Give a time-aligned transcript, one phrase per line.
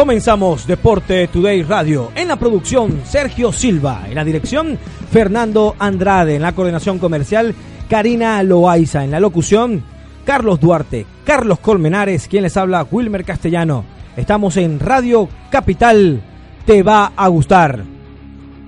[0.00, 2.10] Comenzamos Deporte Today Radio.
[2.14, 4.04] En la producción, Sergio Silva.
[4.08, 4.78] En la dirección,
[5.10, 6.36] Fernando Andrade.
[6.36, 7.54] En la coordinación comercial,
[7.86, 9.04] Karina Loaiza.
[9.04, 9.84] En la locución,
[10.24, 11.04] Carlos Duarte.
[11.22, 12.28] Carlos Colmenares.
[12.28, 13.84] Quien les habla, Wilmer Castellano.
[14.16, 16.22] Estamos en Radio Capital.
[16.64, 17.84] Te va a gustar.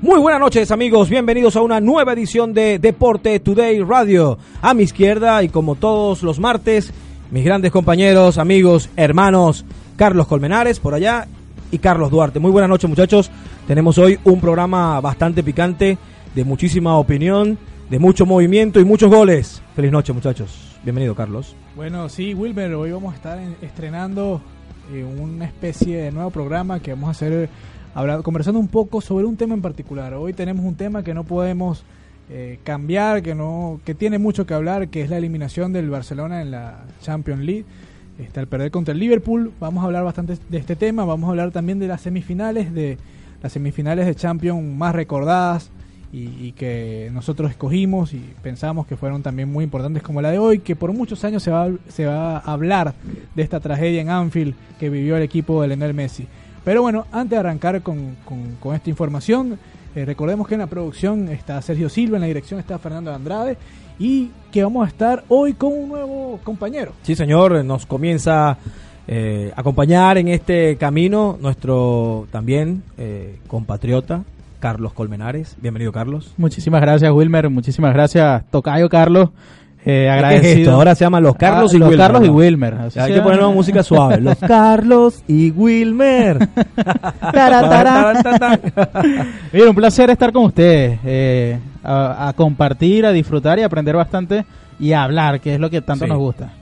[0.02, 4.36] Muy buenas noches amigos, bienvenidos a una nueva edición de Deporte Today Radio.
[4.60, 6.92] A mi izquierda y como todos los martes,
[7.30, 9.64] mis grandes compañeros, amigos, hermanos,
[10.02, 11.28] Carlos Colmenares por allá
[11.70, 12.40] y Carlos Duarte.
[12.40, 13.30] Muy buenas noches muchachos.
[13.68, 15.96] Tenemos hoy un programa bastante picante,
[16.34, 17.56] de muchísima opinión,
[17.88, 19.62] de mucho movimiento y muchos goles.
[19.76, 20.76] Feliz noche muchachos.
[20.82, 21.54] Bienvenido Carlos.
[21.76, 24.40] Bueno, sí, Wilmer, hoy vamos a estar estrenando
[24.92, 27.48] eh, una especie de nuevo programa que vamos a hacer
[27.94, 30.14] hablando, conversando un poco sobre un tema en particular.
[30.14, 31.84] Hoy tenemos un tema que no podemos
[32.28, 36.42] eh, cambiar, que no, que tiene mucho que hablar, que es la eliminación del Barcelona
[36.42, 37.66] en la Champions League.
[38.18, 39.52] Está el perder contra el Liverpool.
[39.58, 41.04] Vamos a hablar bastante de este tema.
[41.04, 42.98] Vamos a hablar también de las semifinales, de
[43.42, 45.70] las semifinales de Champions más recordadas
[46.12, 50.58] y, que nosotros escogimos y pensamos que fueron también muy importantes como la de hoy,
[50.58, 52.94] que por muchos años se va, se va a hablar
[53.34, 56.26] de esta tragedia en Anfield que vivió el equipo de Lionel Messi.
[56.64, 58.16] Pero bueno, antes de arrancar con,
[58.60, 59.58] con, esta información,
[59.96, 63.56] eh, recordemos que en la producción está Sergio Silva, en la dirección está Fernando Andrade
[63.98, 66.92] y que vamos a estar hoy con un nuevo compañero.
[67.02, 68.58] Sí, señor, nos comienza
[69.08, 74.22] eh, a acompañar en este camino nuestro también eh, compatriota
[74.60, 75.56] Carlos Colmenares.
[75.60, 76.34] Bienvenido, Carlos.
[76.36, 77.50] Muchísimas gracias, Wilmer.
[77.50, 79.30] Muchísimas gracias, Tocayo Carlos.
[79.84, 80.74] Eh, agradecido.
[80.74, 82.06] Ahora se llama Los Carlos ah, y los Wilmer.
[82.06, 82.78] Carlos y Wilmer.
[82.96, 84.20] hay que poner una música suave.
[84.20, 86.38] Los Carlos y Wilmer.
[89.52, 91.00] Mira, un placer estar con ustedes.
[91.04, 94.44] Eh, a, compartir, a disfrutar y aprender bastante
[94.78, 96.52] y a hablar, que es lo que tanto nos gusta.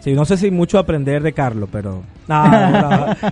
[0.00, 2.02] Sí, no sé si mucho aprender de Carlos, pero.
[2.26, 2.42] No,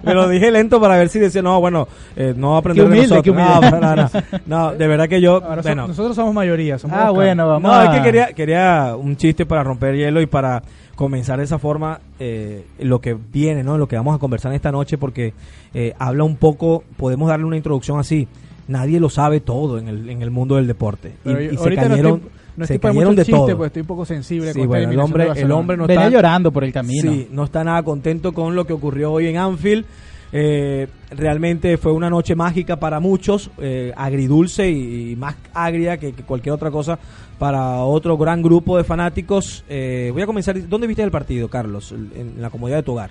[0.03, 4.25] me lo dije lento para ver si decía, no, bueno, eh, no aprender de nosotros.
[4.47, 5.41] No, de verdad que yo.
[5.41, 6.78] bueno, nosotros somos mayoría.
[6.78, 7.72] Somos ah, bueno, vamos.
[7.72, 10.62] No, es que quería, quería un chiste para romper hielo y para
[10.94, 13.78] comenzar de esa forma eh, lo que viene, ¿no?
[13.78, 15.34] Lo que vamos a conversar esta noche, porque
[15.74, 18.28] eh, habla un poco, podemos darle una introducción así.
[18.69, 21.15] Nadie lo sabe todo en el, en el mundo del deporte.
[21.25, 22.23] y, se cayeron
[22.56, 23.56] no se cayeron de todo.
[23.56, 24.53] Pues estoy un poco sensible.
[24.53, 27.12] Sí, bueno, el hombre, el hombre no Venía está llorando por el camino.
[27.12, 29.84] Sí, no está nada contento con lo que ocurrió hoy en Anfield.
[30.34, 36.55] Eh, realmente fue una noche mágica para muchos, eh, agridulce y, más agria que, cualquier
[36.55, 36.99] otra cosa
[37.39, 39.65] para otro gran grupo de fanáticos.
[39.69, 40.69] Eh, voy a comenzar.
[40.69, 41.93] ¿Dónde viste el partido, Carlos?
[41.93, 43.11] En, la comodidad de tu hogar.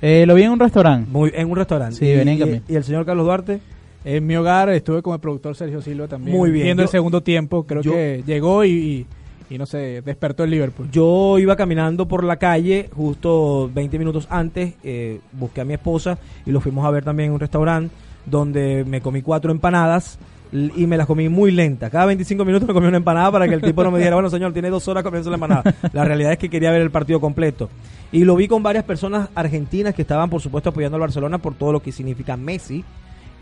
[0.00, 1.10] lo vi en un restaurante.
[1.10, 1.96] Muy, en un restaurante.
[1.96, 3.60] Sí, y, ¿Y el señor Carlos Duarte?
[4.04, 6.36] En mi hogar estuve con el productor Sergio Silva también.
[6.36, 6.64] Muy bien.
[6.64, 9.06] Viendo el segundo tiempo, creo que llegó y,
[9.50, 10.88] y, no sé, despertó el Liverpool.
[10.90, 16.18] Yo iba caminando por la calle justo 20 minutos antes, eh, busqué a mi esposa
[16.46, 17.94] y lo fuimos a ver también en un restaurante
[18.26, 20.18] donde me comí cuatro empanadas
[20.52, 21.90] y me las comí muy lenta.
[21.90, 24.30] Cada 25 minutos me comí una empanada para que el tipo no me dijera, bueno
[24.30, 25.74] señor, tiene dos horas comiendo la empanada.
[25.92, 27.68] La realidad es que quería ver el partido completo.
[28.12, 31.54] Y lo vi con varias personas argentinas que estaban, por supuesto, apoyando al Barcelona por
[31.54, 32.84] todo lo que significa Messi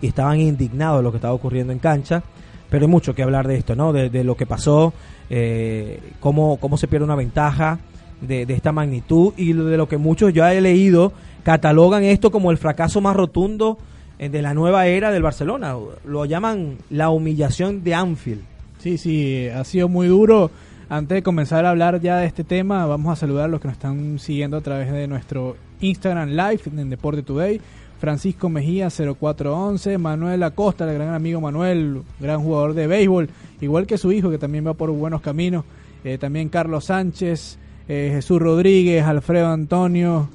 [0.01, 2.23] y estaban indignados de lo que estaba ocurriendo en cancha.
[2.71, 3.93] Pero hay mucho que hablar de esto, ¿no?
[3.93, 4.93] De, lo que pasó,
[5.31, 7.79] eh, cómo, cómo se pierde una ventaja
[8.21, 11.13] de, esta magnitud y de lo que muchos yo he leído
[11.45, 13.79] catalogan esto como el fracaso más rotundo
[14.19, 15.75] eh, de la nueva era del Barcelona.
[16.05, 18.43] Lo llaman la humillación de Anfield.
[18.79, 20.51] Sí, sí, ha sido muy duro.
[20.91, 23.69] Antes de comenzar a hablar ya de este tema, vamos a saludar a los que
[23.69, 27.61] nos están siguiendo a través de nuestro Instagram Live en Deporte Today.
[27.99, 33.29] Francisco Mejía 0411, Manuel Acosta, el gran amigo Manuel, gran jugador de béisbol,
[33.61, 35.65] igual que su hijo que también va por buenos caminos,
[36.05, 37.59] eh, también Carlos Sánchez,
[37.89, 40.29] eh, Jesús Rodríguez, Alfredo Antonio,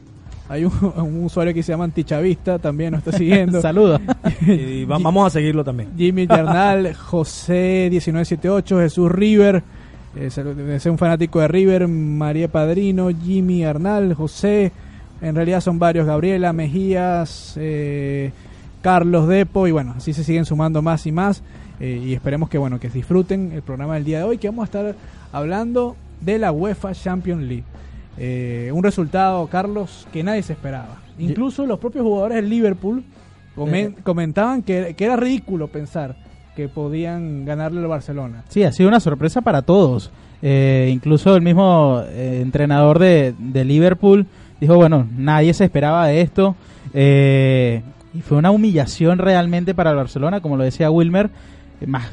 [0.49, 3.61] Hay un, un usuario que se llama Antichavista, también nos está siguiendo.
[3.61, 4.01] Saludos.
[4.45, 5.89] Y va- vamos a seguirlo también.
[5.97, 9.63] Jimmy Yarnal, José 1978, Jesús River,
[10.17, 14.73] eh, debe ser un fanático de River, María Padrino, Jimmy Arnal, José,
[15.23, 18.31] en realidad son varios, Gabriela Mejías, eh,
[18.81, 21.41] Carlos Depo, y bueno, así se siguen sumando más y más,
[21.79, 24.63] eh, y esperemos que bueno, que disfruten el programa del día de hoy, que vamos
[24.63, 24.95] a estar
[25.31, 27.63] hablando de la UEFA Champions League.
[28.17, 30.97] Eh, un resultado, Carlos, que nadie se esperaba.
[31.17, 33.03] Incluso los propios jugadores del Liverpool
[33.55, 36.15] comen- comentaban que, que era ridículo pensar
[36.55, 38.43] que podían ganarle al Barcelona.
[38.49, 40.11] Sí, ha sido una sorpresa para todos.
[40.41, 44.27] Eh, incluso el mismo eh, entrenador de, de Liverpool
[44.63, 46.55] dijo, bueno, nadie se esperaba de esto.
[46.93, 47.81] Eh,
[48.13, 51.29] y fue una humillación realmente para el Barcelona, como lo decía Wilmer.
[51.81, 52.11] eh, más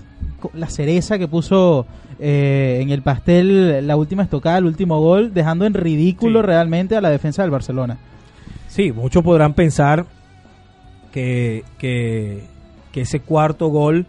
[0.55, 1.87] la cereza que puso
[2.19, 6.47] eh, en el pastel la última estocada, el último gol, dejando en ridículo Sí.
[6.47, 7.99] realmente a la defensa del Barcelona.
[8.69, 10.07] Sí, muchos podrán pensar
[11.13, 12.45] que, que,
[12.93, 14.07] que ese cuarto gol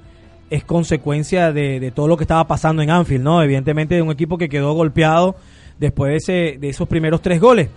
[0.49, 3.41] es consecuencia de, de todo lo que estaba pasando en Anfield, ¿no?
[3.43, 5.35] Evidentemente de un equipo que quedó golpeado
[5.79, 7.69] después de, ese, de esos primeros tres goles.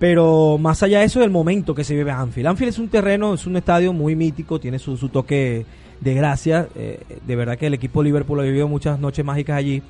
[0.00, 2.48] Pero más allá de eso, del momento que se vive Anfield.
[2.48, 5.66] Anfield es un terreno, es un estadio muy mítico, tiene su, toque
[6.00, 6.68] de gracia.
[6.74, 9.82] eh, de verdad que el equipo Liverpool ha vivido muchas noches mágicas allí.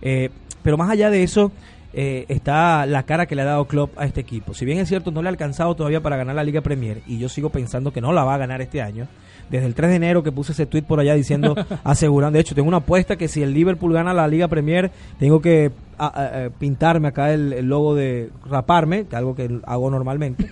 [0.00, 0.30] Eh,
[0.62, 1.52] pero más allá de eso,
[1.92, 4.54] eh, está la cara que le ha dado Klopp a este equipo.
[4.54, 7.18] Si bien es cierto, no le ha alcanzado todavía para ganar la Liga Premier, y
[7.18, 9.08] yo sigo pensando que no la va a ganar este año.
[9.50, 11.54] Desde el 3 de enero que puse ese tweet por allá diciendo,
[11.84, 15.40] asegurando, de hecho, tengo una apuesta que si el Liverpool gana la Liga Premier, tengo
[15.42, 19.90] que a- a- a pintarme acá el, el logo de raparme, que algo que hago
[19.90, 20.48] normalmente,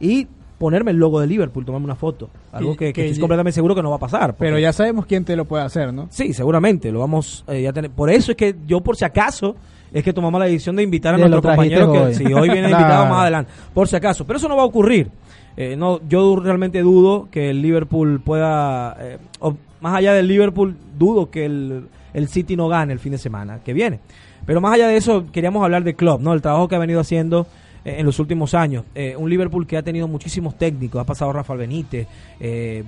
[0.00, 0.26] y
[0.58, 2.30] ponerme el logo de Liverpool, tomarme una foto.
[2.52, 4.36] Algo que, que que estoy completamente seguro que no va a pasar.
[4.38, 6.06] Pero ya sabemos quién te lo puede hacer, ¿no?
[6.10, 7.90] Sí, seguramente, lo vamos eh, ya tener.
[7.90, 9.56] Por eso es que yo, por si acaso,
[9.92, 13.06] es que tomamos la decisión de invitar a nuestro compañero que si hoy viene invitado
[13.06, 14.24] más adelante, por si acaso.
[14.24, 15.08] Pero eso no va a ocurrir.
[15.56, 20.76] Eh, no, yo realmente dudo que el Liverpool pueda, eh, o más allá del Liverpool,
[20.98, 24.00] dudo que el, el City no gane el fin de semana que viene.
[24.46, 26.32] Pero más allá de eso, queríamos hablar de Klopp, ¿no?
[26.32, 27.46] El trabajo que ha venido haciendo
[27.84, 28.84] eh, en los últimos años.
[28.94, 32.08] Eh, un Liverpool que ha tenido muchísimos técnicos, ha pasado Rafael Benítez,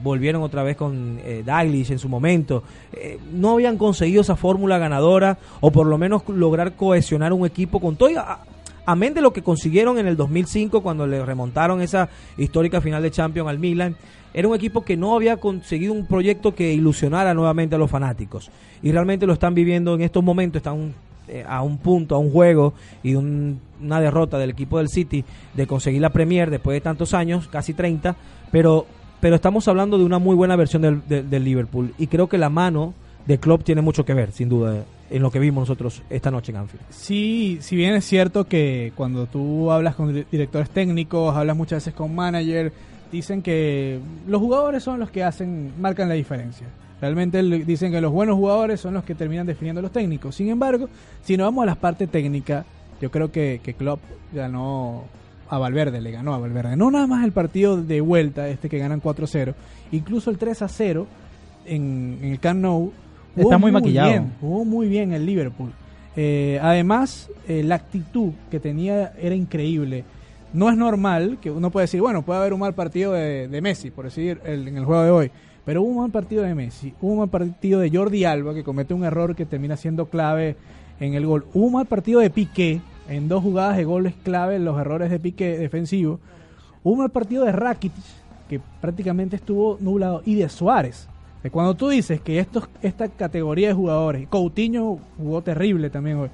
[0.02, 2.64] volvieron otra vez con Dalglish en su momento.
[3.32, 7.94] No habían conseguido esa fórmula ganadora o por lo menos lograr cohesionar un equipo con
[7.94, 8.10] todo.
[8.86, 13.10] Amén de lo que consiguieron en el 2005 cuando le remontaron esa histórica final de
[13.10, 13.96] Champions al Milan,
[14.34, 18.50] era un equipo que no había conseguido un proyecto que ilusionara nuevamente a los fanáticos.
[18.82, 20.92] Y realmente lo están viviendo en estos momentos, están
[21.28, 25.25] eh, a un punto, a un juego y un- una derrota del equipo del City
[25.54, 28.14] de conseguir la Premier después de tantos años, casi 30,
[28.52, 28.84] pero,
[29.20, 32.50] pero estamos hablando de una muy buena versión del- del Liverpool y creo que la
[32.50, 32.92] mano
[33.26, 36.50] de Klopp tiene mucho que ver, sin duda, en lo que vimos nosotros esta noche
[36.52, 36.84] en Anfield.
[36.90, 41.78] Sí, si bien es cierto que cuando tú hablas con dire- directores técnicos, hablas muchas
[41.84, 42.72] veces con manager,
[43.12, 46.66] dicen que los jugadores son los que hacen, marcan la diferencia.
[47.00, 50.34] Realmente dicen que los buenos jugadores son los que terminan definiendo a los técnicos.
[50.34, 50.88] Sin embargo,
[51.22, 52.64] si nos vamos a la parte técnica,
[53.00, 54.00] yo creo que, que Klopp
[54.32, 55.04] ganó
[55.50, 56.76] a Valverde, le ganó a Valverde.
[56.76, 59.54] No nada más el partido de vuelta, este que ganan 4-0,
[59.92, 61.04] incluso el 3-0
[61.66, 62.92] en, en el Camp Nou.
[63.34, 64.10] Jugó Está muy maquillado.
[64.10, 65.70] bien, jugó muy bien el Liverpool.
[66.16, 70.04] Eh, además, eh, la actitud que tenía era increíble.
[70.52, 73.60] No es normal que uno puede decir, bueno, puede haber un mal partido de, de
[73.60, 75.31] Messi, por decir, el- en el juego de hoy.
[75.64, 78.62] Pero hubo un mal partido de Messi, hubo un mal partido de Jordi Alba, que
[78.62, 80.56] comete un error que termina siendo clave
[81.00, 81.46] en el gol.
[81.55, 85.19] Hubo un mal partido de Piqué, en dos jugadas de goles clave, los errores de
[85.19, 86.20] Piqué defensivo.
[86.84, 88.05] Hubo un mal partido de Rakitic,
[88.48, 91.08] que prácticamente estuvo nublado, y de Suárez.
[91.51, 96.31] Cuando tú dices que estos, esta categoría de jugadores, Coutinho jugó terrible también hoy.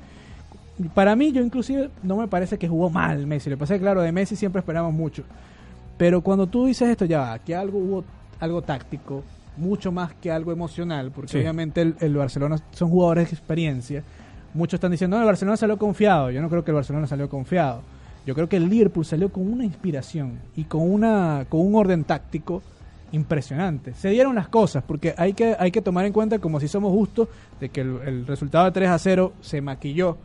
[0.94, 3.50] Para mí, yo inclusive no me parece que jugó mal Messi.
[3.50, 5.24] Le pasa que, claro, de Messi siempre esperamos mucho.
[5.98, 8.04] Pero cuando tú dices esto, ya va, que algo hubo
[8.38, 9.22] algo táctico,
[9.58, 11.38] mucho más que algo emocional, porque Sí.
[11.38, 14.02] obviamente el, el Barcelona son jugadores de experiencia.
[14.54, 16.30] Muchos están diciendo, no, el Barcelona salió confiado.
[16.30, 17.82] Yo no creo que el Barcelona salió confiado.
[18.26, 22.04] Yo creo que el Liverpool salió con una inspiración y con, una, con un orden
[22.04, 22.62] táctico
[23.12, 23.94] impresionante.
[23.94, 26.92] Se dieron las cosas, porque hay que, hay que tomar en cuenta, como si somos
[26.92, 27.28] justos,
[27.60, 30.16] de que el, el resultado de 3 a 0 se maquilló.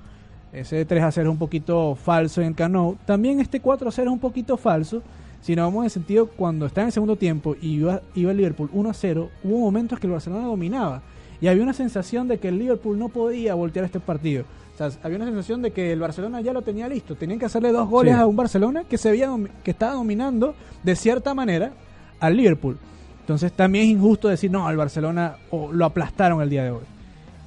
[0.53, 2.95] Ese 3 a 0 es un poquito falso en el Cano.
[3.05, 5.01] También este 4 a 0 es un poquito falso.
[5.41, 8.31] Si nos vamos en el sentido, cuando está en el segundo tiempo y iba, iba
[8.31, 11.01] el Liverpool 1 a 0, hubo momentos que el Barcelona dominaba.
[11.41, 14.45] Y había una sensación de que el Liverpool no podía voltear este partido.
[14.73, 17.15] O sea, había una sensación de que el Barcelona ya lo tenía listo.
[17.15, 18.19] Tenían que hacerle dos goles Sí.
[18.19, 19.29] a un Barcelona que se veía
[19.63, 21.73] que estaba dominando de cierta manera
[22.19, 22.77] al Liverpool.
[23.21, 26.83] Entonces también es injusto decir, no, al Barcelona o lo aplastaron el día de hoy.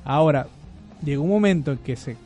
[0.04, 0.46] Ahora,
[1.04, 2.16] llegó un momento en que se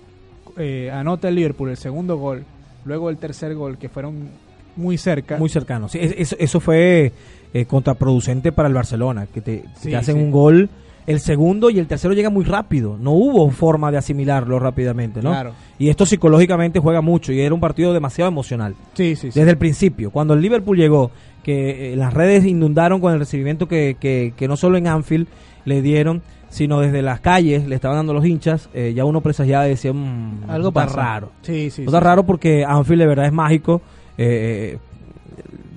[0.57, 2.45] eh, anota el Liverpool el segundo gol,
[2.85, 4.29] luego el tercer gol, que fueron
[4.77, 5.37] muy cerca.
[5.37, 5.89] Muy cercano.
[5.89, 7.13] Sí, es- eso, eso fue
[7.53, 10.23] eh, contraproducente para el Barcelona, que te, que Sí, te hacen sí.
[10.23, 10.71] un gol,
[11.07, 12.97] el segundo y el tercero llega muy rápido.
[12.99, 15.31] No hubo forma de asimilarlo rápidamente, ¿no?
[15.31, 15.53] Claro.
[15.79, 18.75] Y esto psicológicamente juega mucho y era un partido demasiado emocional.
[18.95, 19.39] Sí, sí, sí.
[19.39, 21.11] Desde el principio, cuando el Liverpool llegó,
[21.43, 25.27] que eh, las redes inundaron con el recibimiento que, que, que no solo en Anfield
[25.65, 29.67] le dieron, sino desde las calles le estaban dando los hinchas, eh, ya uno presagiaba
[29.67, 30.97] y decía, "Mm, Algo está pasa".
[30.97, 31.31] raro.
[31.43, 32.05] Sí, sí, Está sí.
[32.05, 33.81] raro porque Anfield de verdad es mágico.
[34.19, 34.79] eh,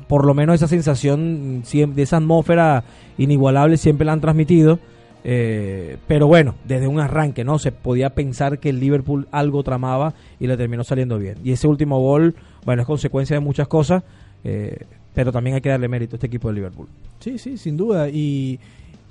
[0.07, 2.83] por lo menos esa sensación de esa atmósfera
[3.17, 4.79] inigualable siempre la han transmitido.
[5.27, 7.57] eh, pero bueno, desde un arranque, ¿no?
[7.57, 11.37] Se podía pensar que el Liverpool algo tramaba y le terminó saliendo bien.
[11.43, 14.03] Y ese último gol, bueno, es consecuencia de muchas cosas,
[14.43, 16.87] eh, pero también hay que darle mérito a este equipo del Liverpool.
[17.19, 18.09] Sí, sí, sin duda.
[18.09, 18.59] Y,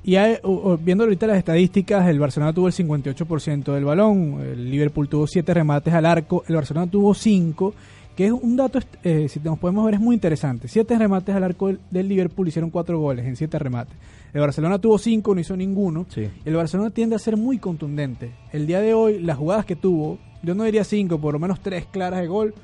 [0.04, 0.36] y hay-
[0.80, 5.52] viendo ahorita las estadísticas, el Barcelona tuvo el 58% del balón, el Liverpool tuvo 7
[5.54, 7.74] remates al arco, el Barcelona tuvo 5,
[8.14, 10.68] que es un dato, eh, si nos podemos ver, es muy interesante.
[10.68, 13.96] 7 remates al arco del, del Liverpool hicieron 4 goles en 7 remates.
[14.32, 16.06] El Barcelona tuvo 5, no hizo ninguno.
[16.10, 16.28] Sí.
[16.44, 18.32] El Barcelona tiende a ser muy contundente.
[18.52, 21.60] El día de hoy, las jugadas que tuvo, yo no diría 5, por lo menos
[21.60, 22.54] 3 claras de gol,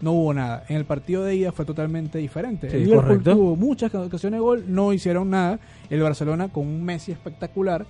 [0.00, 0.64] no hubo nada.
[0.68, 2.70] En el partido de ida fue totalmente diferente.
[2.70, 3.32] Sí, el Liverpool correcto.
[3.32, 5.58] tuvo muchas ocasiones de gol, no hicieron nada.
[5.90, 7.84] El Barcelona, con un Messi espectacular,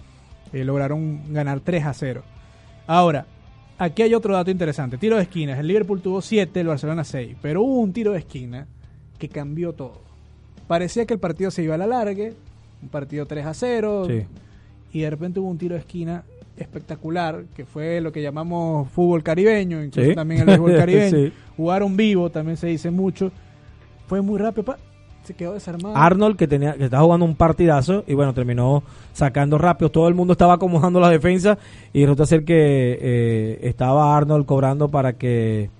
[0.52, 2.22] eh, lograron ganar 3 a 0.
[2.86, 3.26] Ahora,
[3.78, 4.98] aquí hay otro dato interesante.
[4.98, 5.58] Tiro de esquinas.
[5.58, 7.36] El Liverpool tuvo 7, el Barcelona 6.
[7.40, 8.66] Pero hubo un tiro de esquina
[9.18, 10.00] que cambió todo.
[10.66, 12.34] Parecía que el partido se iba a la largue,
[12.82, 14.22] un partido 3 a 0, Sí.
[14.92, 16.24] y de repente hubo un tiro de esquina
[16.62, 20.14] espectacular, que fue lo que llamamos fútbol caribeño, incluso Sí.
[20.14, 21.10] también el fútbol caribeño.
[21.16, 21.32] Sí.
[21.56, 23.30] Jugaron vivo, también se dice mucho.
[24.06, 24.76] Fue muy rápido, pa,
[25.22, 25.96] se quedó desarmado.
[25.96, 30.14] Arnold que tenía que estaba jugando un partidazo y bueno terminó sacando rápido todo el
[30.14, 31.58] mundo estaba acomodando la defensa
[31.92, 35.70] y resulta ser que eh, estaba Arnold cobrando para que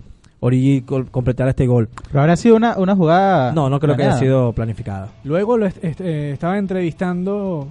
[0.42, 3.52] Origi completara este gol Pero habrá sido una, una jugada.
[3.52, 4.20] no no creo que haya planeada.
[4.20, 7.68] sido planificada Luego lo est- est- eh, estaba entrevistando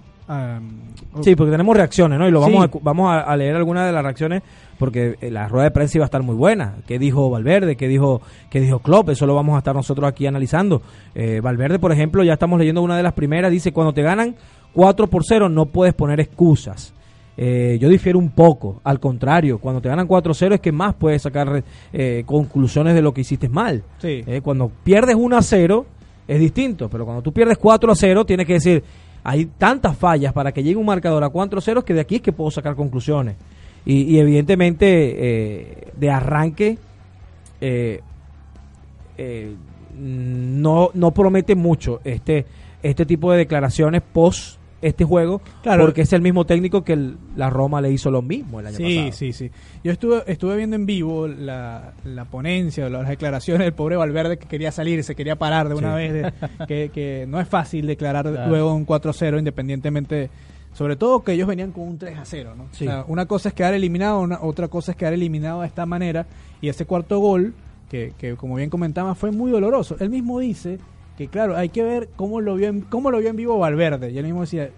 [1.22, 2.78] sí porque tenemos reacciones no y lo vamos Sí.
[2.78, 4.44] a, vamos a, a leer algunas de las reacciones
[4.78, 6.76] porque eh, la rueda de prensa iba a estar muy buena.
[6.88, 10.28] Qué dijo Valverde qué dijo qué dijo Klopp eso lo vamos a estar nosotros aquí
[10.28, 10.82] analizando.
[11.16, 13.52] Eh, Valverde por ejemplo ya estamos leyendo una de las primeras.
[13.52, 14.36] Dice cuando te ganan
[14.74, 16.94] 4 por 0 no puedes poner excusas
[17.42, 21.22] Eh, yo difiero un poco, al contrario, cuando te ganan 4-0 es que más puedes
[21.22, 23.82] sacar eh, conclusiones de lo que hiciste mal.
[24.00, 24.24] Sí.
[24.28, 25.86] Eh, cuando pierdes 1-0
[26.28, 28.84] es distinto, pero cuando tú pierdes 4-0 tienes que decir,
[29.24, 32.32] hay tantas fallas para que llegue un marcador a 4-0 que de aquí es que
[32.32, 33.36] puedo sacar conclusiones.
[33.86, 36.78] Y, evidentemente eh, de arranque
[37.62, 38.02] eh,
[39.18, 39.56] eh,
[39.98, 42.46] no, no promete mucho este,
[42.84, 45.84] este tipo de declaraciones post este juego, Claro.
[45.86, 48.78] porque es el mismo técnico que el- la Roma le hizo lo mismo el año
[48.78, 49.12] Sí, pasado.
[49.14, 49.52] sí, sí.
[49.84, 54.48] Yo estuve, estuve viendo en vivo la, la ponencia, las declaraciones del pobre Valverde que
[54.48, 55.98] quería salir, se quería parar de una Sí.
[55.98, 56.32] vez, de-
[56.68, 58.50] que, que no es fácil declarar Claro.
[58.50, 60.30] luego un 4-0 independientemente,
[60.74, 62.66] sobre todo que ellos venían con un 3-0, ¿no?
[62.72, 62.88] Sí.
[62.88, 65.86] O sea, una cosa es quedar eliminado, una, otra cosa es quedar eliminado de esta
[65.86, 66.26] manera
[66.62, 67.54] y ese cuarto gol,
[67.90, 69.96] que, que como bien comentaba, fue muy doloroso.
[70.00, 70.78] Él mismo dice
[71.20, 74.10] que claro, hay que ver cómo lo vio en, cómo lo vio en vivo Valverde
[74.10, 74.70] y él mismo decía,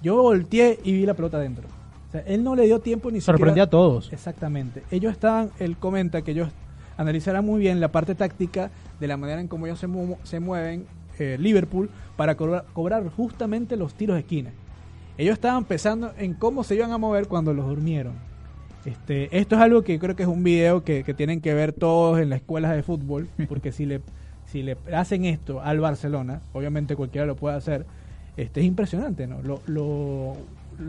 [0.00, 1.66] yo volteé y vi la pelota adentro.
[2.08, 3.36] O sea, él no le dio tiempo ni siquiera...
[3.36, 4.12] Sorprendió a todos.
[4.12, 4.84] Exactamente.
[4.92, 6.50] Ellos estaban, él comenta que ellos
[6.96, 8.70] analizarán muy bien la parte táctica
[9.00, 10.86] de la manera en cómo ellos se, mu- se mueven,
[11.18, 14.50] eh, Liverpool, para cobrar, cobrar justamente los tiros de esquina.
[15.18, 18.12] Ellos estaban pensando en cómo se iban a mover cuando los durmieron.
[18.84, 21.72] Este, esto es algo que creo que es un video que, que tienen que ver
[21.72, 24.00] todos en las escuelas de fútbol, porque si le,
[24.52, 27.86] si le hacen esto al Barcelona, obviamente cualquiera lo puede hacer,
[28.36, 29.42] este, es impresionante, ¿no?
[29.42, 30.36] Lo, lo-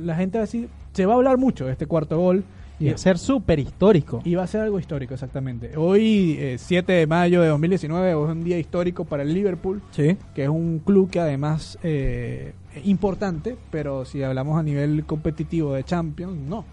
[0.03, 2.43] la gente va a decir, se va a hablar mucho de este cuarto gol,
[2.79, 4.21] Y a ser súper histórico.
[4.25, 5.77] y va a ser algo histórico, exactamente.
[5.77, 10.17] Hoy, eh, 7 de mayo de 2019, es un día histórico para el Liverpool, Sí.
[10.35, 15.73] que es un club que además eh, es importante, pero si hablamos a nivel competitivo
[15.73, 16.65] de Champions, no.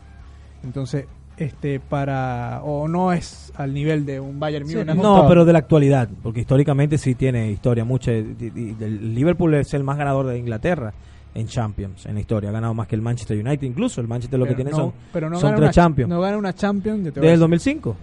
[0.64, 1.06] Entonces,
[1.40, 4.94] este para o no es al nivel de un Bayern Sí, Múnich.
[4.96, 8.12] un No, pero de la actualidad, porque históricamente sí tiene historia mucha.
[8.12, 10.92] y- y- y El Liverpool es el más ganador de Inglaterra
[11.34, 12.50] en Champions, en la historia.
[12.50, 14.00] Ha ganado más que el Manchester United, incluso.
[14.00, 16.08] El Manchester lo que tiene no, son, pero no son tres una, Champions.
[16.10, 17.96] No gana una Champions a desde el decir, 2005.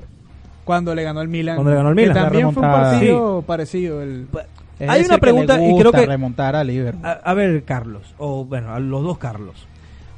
[0.65, 1.56] cuando le ganó el Milan.
[1.56, 2.15] Cuando le ganó el que Milan.
[2.15, 4.01] La también fue un partido parecido.
[4.01, 4.27] El,
[4.79, 7.03] Es Hay una que pregunta, y creo que- remontar a Liverpool.
[7.03, 9.65] A, a ver, Carlos, o bueno, a los dos Carlos.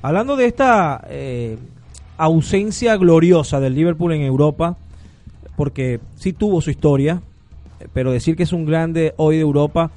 [0.01, 1.57] Hablando de esta eh,
[2.19, 4.75] ausencia gloriosa del Liverpool en Europa,
[5.55, 7.21] porque sí tuvo su historia,
[7.93, 9.89] pero decir que es un grande hoy de Europa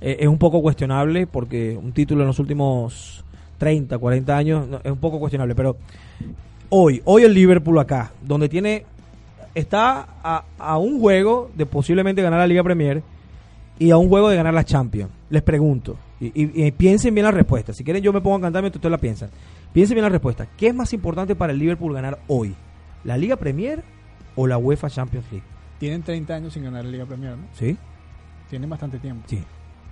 [0.00, 3.24] eh, es un poco cuestionable, porque un título en los últimos
[3.58, 5.76] 30, 40 años es un poco cuestionable, pero
[6.68, 8.84] hoy, hoy el Liverpool acá, donde tiene,
[9.54, 10.06] está
[10.58, 13.02] a, un juego de posiblemente ganar la Liga Premier,
[13.78, 15.10] y a un juego de ganar la Champions?
[15.30, 15.96] Les pregunto.
[16.20, 17.72] Y, y- y piensen bien la respuesta.
[17.72, 19.30] Si quieren yo me pongo a cantar mientras ustedes la piensan.
[19.72, 20.46] Piensen bien la respuesta.
[20.56, 22.54] ¿Qué es más importante para el Liverpool ganar hoy?
[23.04, 23.84] ¿La Liga Premier
[24.34, 25.46] o la UEFA Champions League?
[25.78, 27.44] Tienen 30 años sin ganar la Liga Premier, ¿no?
[27.52, 27.76] ¿Sí?
[28.48, 29.24] Tienen bastante tiempo.
[29.28, 29.42] Sí.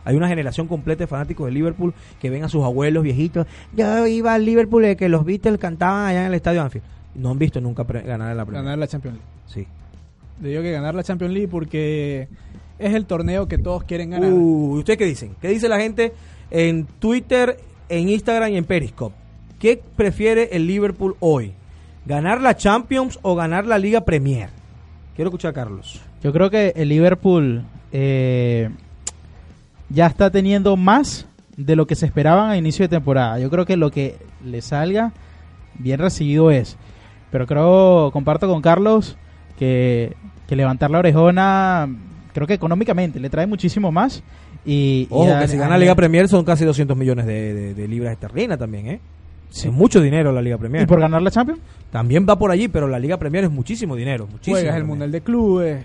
[0.04, 3.46] Hay una generación completa de fanáticos de Liverpool que ven a sus abuelos viejitos.
[3.74, 6.86] Yo iba al Liverpool de que los Beatles cantaban allá en el estadio Anfield.
[7.14, 8.64] No han visto nunca ganar la Premier.
[8.64, 9.30] Ganar la Champions League.
[9.46, 9.66] Sí.
[10.40, 12.28] Le digo que ganar la Champions League porque
[12.78, 14.32] es el torneo que todos quieren ganar.
[14.32, 15.36] Uh, ¿Ustedes qué dicen?
[15.40, 16.12] ¿Qué dice la gente
[16.50, 19.25] en Twitter, en Instagram y en Periscope?
[19.58, 21.52] ¿Qué prefiere el Liverpool hoy?
[22.04, 24.50] ¿Ganar la Champions o ganar la Liga Premier?
[25.14, 26.00] Quiero escuchar a Carlos.
[26.22, 28.70] Yo creo que el Liverpool eh,
[29.88, 33.38] ya está teniendo más de lo que se esperaban a inicio de temporada.
[33.38, 35.12] Yo creo que lo que le salga
[35.78, 36.76] bien recibido es.
[37.30, 39.16] Pero creo, comparto con Carlos,
[39.58, 40.14] que,
[40.46, 41.88] que levantar la orejona,
[42.34, 44.22] creo que económicamente le trae muchísimo más.
[44.66, 47.24] Y, y Ojo, a- que si a- gana la Liga Premier son casi 200 millones
[47.26, 49.00] de, de- de libras esterlinas también, ¿eh?
[49.50, 49.68] Sí.
[49.68, 50.82] Es mucho dinero la Liga Premier.
[50.82, 51.60] ¿Y por ganar la Champions?
[51.90, 54.26] También va por allí, pero la Liga Premier es muchísimo dinero.
[54.26, 54.86] Muchísimo Juegas el también.
[54.88, 55.84] Mundial de Clubes.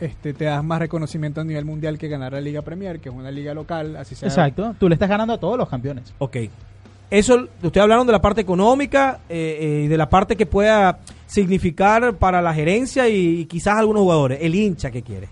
[0.00, 3.14] Este, te das más reconocimiento a nivel mundial que ganar la Liga Premier, que es
[3.14, 4.28] una liga local, así sea.
[4.28, 4.74] Exacto.
[4.78, 6.12] Tú le estás ganando a todos los campeones.
[6.18, 6.36] Ok.
[7.10, 10.98] Eso, ustedes hablaron de la parte económica eh, eh, y de la parte que pueda
[11.26, 14.38] significar para la gerencia y, y quizás algunos jugadores.
[14.42, 15.28] El hincha que quiere.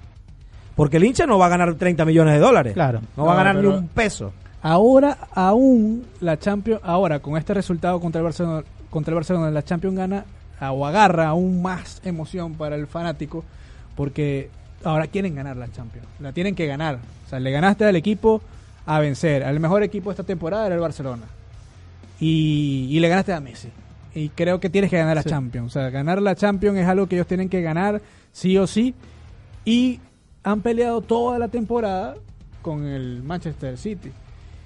[0.77, 2.73] Porque el hincha no va a ganar 30 millones de dólares.
[2.75, 3.01] Claro.
[3.17, 4.33] No, va a No, ganar ni un peso.
[4.65, 9.63] Ahora, aún la Champions, ahora con este resultado contra el Barcelona, contra el Barcelona, la
[9.63, 10.25] Champions gana
[10.59, 13.45] o agarra aún más emoción para el fanático,
[13.95, 14.49] porque
[14.83, 16.99] ahora quieren ganar la Champions, la tienen que ganar.
[17.27, 18.41] O sea, le ganaste al equipo
[18.87, 21.25] a vencer, al mejor equipo de esta temporada era el Barcelona,
[22.19, 23.69] y, y le ganaste a Messi.
[24.15, 25.29] Y creo que tienes que ganar la Sí.
[25.29, 25.77] Champions.
[25.77, 28.01] O sea, ganar la Champions es algo que ellos tienen que ganar
[28.33, 28.95] sí o sí.
[29.67, 30.01] Y
[30.43, 32.15] han peleado toda la temporada
[32.63, 34.11] con el Manchester City.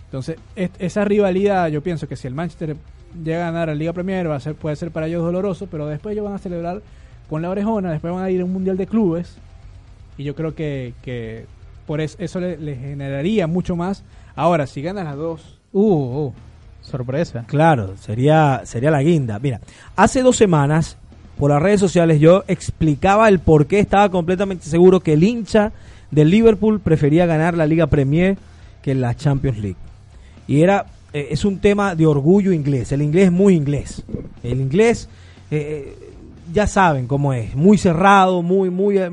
[0.08, 2.76] Entonces, es- esa rivalidad, yo pienso que si el Manchester
[3.24, 5.86] llega a ganar la Liga Premier, va a ser, puede ser para ellos doloroso, pero
[5.86, 6.80] después ellos van a celebrar
[7.28, 9.36] con la orejona, después van a ir a un Mundial de Clubes,
[10.16, 11.44] y yo creo que, que
[11.86, 14.02] por eso, eso le, le generaría mucho más.
[14.34, 15.82] Ahora, si ganan las dos, Uh,
[16.28, 16.32] uh,
[16.80, 17.44] sorpresa.
[17.46, 19.38] Claro, sería, sería la guinda.
[19.38, 19.60] Mira,
[19.96, 20.96] hace dos semanas,
[21.38, 25.72] por las redes sociales, yo explicaba el por qué estaba completamente seguro que el hincha
[26.10, 28.38] del Liverpool prefería ganar la Liga Premier
[28.80, 29.76] que la Champions League.
[30.48, 32.90] Y era, eh, es un tema de orgullo inglés.
[32.90, 34.02] El inglés es muy inglés.
[34.42, 35.08] El inglés,
[35.50, 36.12] eh, eh,
[36.52, 38.98] ya saben cómo es, muy cerrado, muy, muy...
[38.98, 39.10] eh,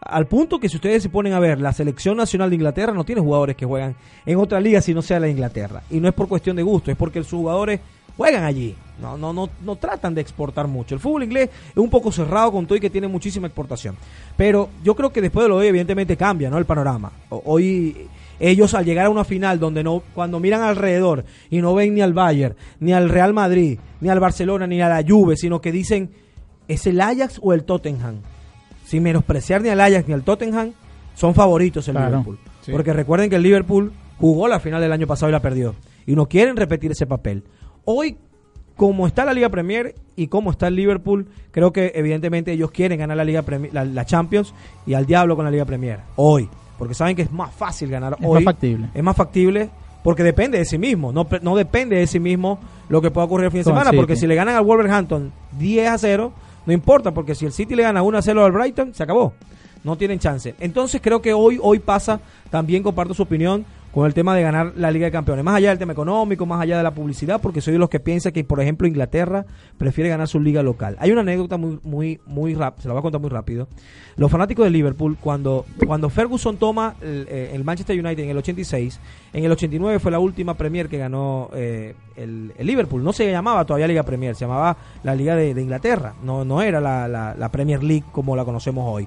[0.00, 3.04] al punto que si ustedes se ponen a ver, la selección nacional de Inglaterra no
[3.04, 5.82] tiene jugadores que juegan en otra liga si no sea la Inglaterra.
[5.90, 7.80] Y no es por cuestión de gusto, es porque sus jugadores
[8.16, 8.74] juegan allí.
[9.00, 10.94] No, no, no, no tratan de exportar mucho.
[10.94, 13.96] El fútbol inglés es un poco cerrado con todo y que tiene muchísima exportación.
[14.36, 16.58] Pero yo creo que después de lo de hoy, evidentemente cambia, ¿no?
[16.58, 17.10] El panorama.
[17.28, 18.06] Hoy
[18.38, 22.02] ellos al llegar a una final donde no, cuando miran alrededor y no ven ni
[22.02, 25.72] al Bayern, ni al Real Madrid, ni al Barcelona, ni a la Juve, sino que
[25.72, 26.10] dicen,
[26.68, 28.20] ¿es el Ajax o el Tottenham?
[28.86, 30.72] Sin menospreciar ni al Ajax ni al Tottenham,
[31.14, 32.10] son favoritos el Claro.
[32.10, 32.38] Liverpool.
[32.62, 32.70] Sí.
[32.72, 35.74] Porque recuerden que el Liverpool jugó la final del año pasado y la perdió.
[36.06, 37.44] Y no quieren repetir ese papel.
[37.84, 38.16] Hoy,
[38.76, 42.98] como está la Liga Premier y como está el Liverpool, creo que evidentemente ellos quieren
[42.98, 44.54] ganar la Liga Premi- la, la Champions
[44.86, 46.00] y al diablo con la Liga Premier.
[46.16, 46.48] Hoy.
[46.78, 48.34] Porque saben que es más fácil ganar Es hoy.
[48.44, 48.88] más factible.
[48.94, 49.70] Es más factible
[50.02, 51.12] porque depende de sí mismo.
[51.12, 53.92] No, no depende de sí mismo lo que pueda ocurrir el fin de semana.
[53.92, 56.32] Porque si le ganan al Wolverhampton 10 a 0,
[56.66, 57.12] no importa.
[57.14, 59.34] Porque si el City le gana 1 a 0 al Brighton, se acabó.
[59.84, 60.54] No tienen chance.
[60.58, 62.18] Entonces creo que hoy, hoy pasa,
[62.50, 65.44] también comparto su opinión con el tema de ganar la Liga de Campeones.
[65.44, 68.00] Más allá del tema económico, más allá de la publicidad, porque soy de los que
[68.00, 69.46] piensa que, por ejemplo, Inglaterra
[69.78, 70.96] prefiere ganar su liga local.
[70.98, 73.68] Hay una anécdota muy, muy, muy rápida, se la voy a contar muy rápido.
[74.16, 78.98] Los fanáticos de Liverpool, cuando, cuando Ferguson toma el, eh, Manchester United en el 86,
[79.32, 83.04] en el 89 fue la última Premier que ganó eh, el, Liverpool.
[83.04, 86.14] No se llamaba todavía Liga Premier, se llamaba la Liga de, Inglaterra.
[86.20, 89.06] No, no era la Premier League como la conocemos hoy.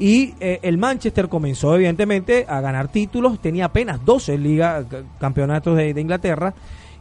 [0.00, 3.38] Y eh, el Manchester comenzó, evidentemente, a ganar títulos.
[3.40, 6.54] Tenía apenas 12 liga, c- campeonatos de, Inglaterra.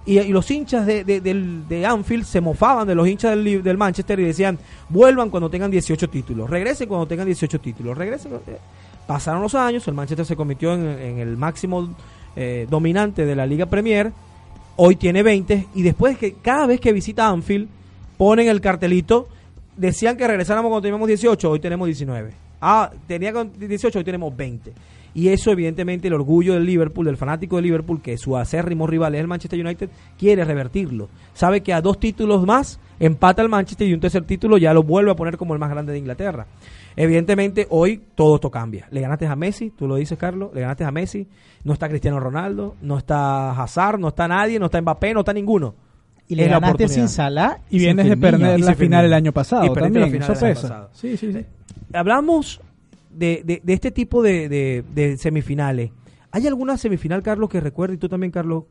[0.05, 4.59] Y, los hinchas de, Anfield se mofaban de los hinchas del, Manchester y decían:
[4.89, 8.31] vuelvan cuando tengan 18 títulos, regresen cuando tengan 18 títulos, regresen.
[8.31, 8.57] cuando- eh".
[9.07, 11.95] Pasaron los años, el Manchester se convirtió en, en el máximo
[12.35, 14.12] eh, dominante de la Liga Premier.
[14.75, 15.67] Hoy tiene 20.
[15.73, 17.69] Y después que cada vez que visita Anfield,
[18.17, 19.27] ponen el cartelito.
[19.77, 22.48] Decían que regresáramos cuando teníamos 18, hoy tenemos 19.
[22.62, 24.74] Ah, tenía con 18, hoy tenemos 20.
[25.13, 29.15] Y eso, evidentemente, el orgullo del Liverpool, del fanático del Liverpool, que su acérrimo rival
[29.15, 31.10] es el Manchester United, quiere revertirlo.
[31.34, 34.84] Sabe que a dos títulos más empata el Manchester y un tercer título ya lo
[34.84, 36.45] vuelve a poner como el más grande de Inglaterra.
[36.95, 38.88] Evidentemente, hoy todo esto cambia.
[38.91, 41.28] Le ganaste a Messi, tú lo dices, Carlos, le ganaste a Messi.
[41.63, 45.34] No está Cristiano Ronaldo, no está Hazard, no está nadie, no está Mbappé, no está
[45.34, 45.76] ninguno.
[46.29, 46.95] Y le ganaste oportunidad.
[46.95, 50.05] sin Salah Y vienes de perder Y la final el año pasado Y perdiste la
[50.05, 50.21] también.
[50.23, 50.61] final Eso pesa.
[50.61, 50.89] pasado.
[50.93, 51.45] Sí, sí, sí.
[51.93, 52.61] Hablamos
[53.11, 55.91] de, de- de este tipo de, de- de semifinales.
[56.31, 58.65] ¿Hay alguna semifinal, Carlos, que recuerde, y tú también, Carlos,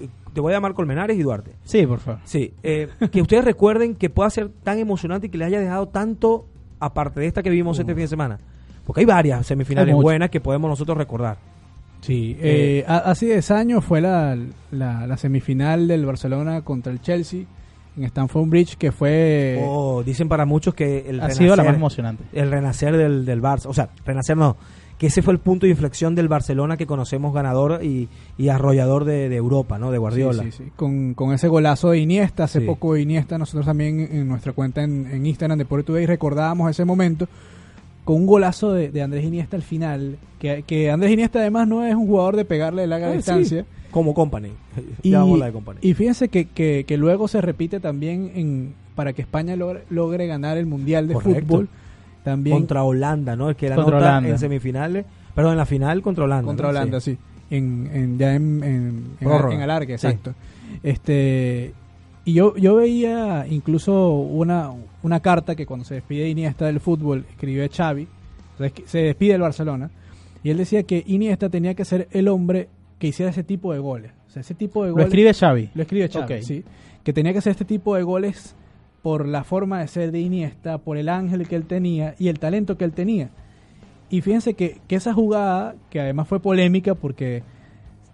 [0.00, 1.52] eh, te voy a llamar Colmenares y Duarte?
[1.64, 2.20] Sí, por favor.
[2.24, 5.86] Sí, eh, que ustedes recuerden que pueda ser tan emocionante y que les haya dejado
[5.86, 6.46] tanto,
[6.80, 8.38] aparte de esta que vimos este fin de semana.
[8.84, 11.38] Porque hay varias semifinales Hay buenas que podemos nosotros recordar.
[12.06, 14.36] Sí, Eh, eh, ha- hace 10 años fue la,
[14.70, 17.44] la, la semifinal del Barcelona contra el Chelsea
[17.96, 19.58] en Stamford Bridge, que fue...
[19.66, 22.24] Oh, dicen para muchos que el Ha sido la más emocionante.
[22.32, 24.56] el renacer del, del Barça, o sea, renacer no,
[24.98, 29.04] que ese fue el punto de inflexión del Barcelona que conocemos ganador y, y arrollador
[29.06, 29.90] de, de Europa, ¿no?
[29.90, 30.42] De Guardiola.
[30.44, 30.72] Sí, sí, sí.
[30.76, 35.06] Con, con ese golazo de Iniesta, hace poco Iniesta, nosotros también en nuestra cuenta en,
[35.10, 37.26] en Instagram de Today recordábamos ese momento
[38.06, 41.84] con un golazo de, de Andrés Iniesta al final, que, que Andrés Iniesta además no
[41.84, 43.16] es un jugador de pegarle de larga Ah, sí.
[43.18, 43.66] distancia.
[43.90, 44.50] Como Company.
[45.02, 45.78] Y, la de Company.
[45.82, 50.26] y fíjense que, que, que luego se repite también en para que España logre, logre
[50.26, 51.46] ganar el Mundial de Correcto.
[51.46, 51.68] Fútbol.
[52.24, 53.48] También contra Holanda, ¿no?
[53.50, 54.28] El que la Contra nota Holanda.
[54.30, 56.46] en semifinales, perdón, en la final contra Holanda.
[56.46, 56.70] contra ¿no?
[56.70, 57.12] Holanda, Sí.
[57.12, 57.18] sí.
[57.56, 60.06] En, en- ya en, en, en, alargue, Sí.
[60.06, 60.34] exacto.
[60.82, 61.72] Este
[62.26, 64.72] y yo, yo veía incluso una,
[65.04, 68.08] una carta que cuando se despide Iniesta del fútbol escribió Xavi,
[68.84, 69.90] se despide del Barcelona,
[70.42, 73.78] y él decía que Iniesta tenía que ser el hombre que hiciera ese tipo de
[73.78, 74.10] goles.
[74.26, 75.06] O sea, ese tipo de Lo goles.
[75.06, 75.70] escribe Xavi.
[75.72, 76.64] Lo escribe Xavi, sí.
[77.04, 78.56] Que tenía que hacer este tipo de goles
[79.02, 82.40] por la forma de ser de Iniesta, por el ángel que él tenía y el
[82.40, 83.30] talento que él tenía.
[84.10, 87.44] Y fíjense que, que esa jugada, que además fue polémica porque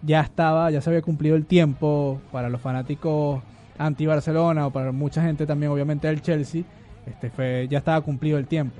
[0.03, 3.41] ya estaba, ya se había cumplido el tiempo para los fanáticos
[3.77, 6.63] anti-Barcelona o para mucha gente también obviamente del Chelsea,
[7.05, 8.75] este fue, ya estaba cumplido el tiempo.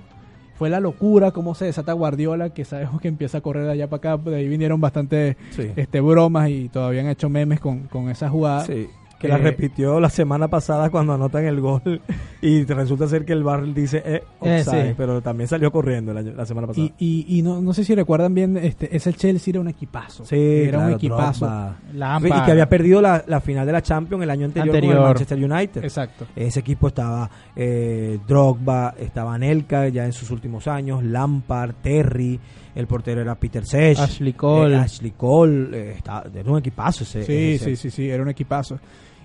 [0.55, 3.89] Fue la locura cómo se desata Guardiola, que sabemos que empieza a correr de allá
[3.89, 5.71] para acá, de ahí vinieron bastante Sí.
[5.75, 8.61] este bromas y todavía han hecho memes con, con esa jugada.
[8.65, 8.87] Sí,
[9.23, 12.01] que la Eh, repitió la semana pasada cuando anotan el gol
[12.41, 14.93] y resulta ser que el bar dice eh, Eh, sí.
[14.95, 16.85] pero también salió corriendo el año- la semana pasada.
[16.99, 20.25] Y, y, y no, no sé si recuerdan bien, este, ese Chelsea era un equipazo.
[20.25, 20.35] sí,
[20.67, 21.49] era un equipazo.
[21.93, 22.41] Lampard.
[22.41, 24.99] Y que había perdido la, la final de la Champions el año anterior, con el
[24.99, 25.83] Manchester United.
[25.83, 26.25] Exacto.
[26.35, 32.39] Ese equipo estaba eh, Drogba, estaba Nelka ya en sus últimos años, Lampard, Terry,
[32.75, 34.75] el portero era Peter Sech, Ashley Cole.
[34.75, 37.23] eh, Ashley Cole, eh, está- era un equipazo ese.
[37.23, 38.79] Sí, ese sí, sí, sí, era un equipazo.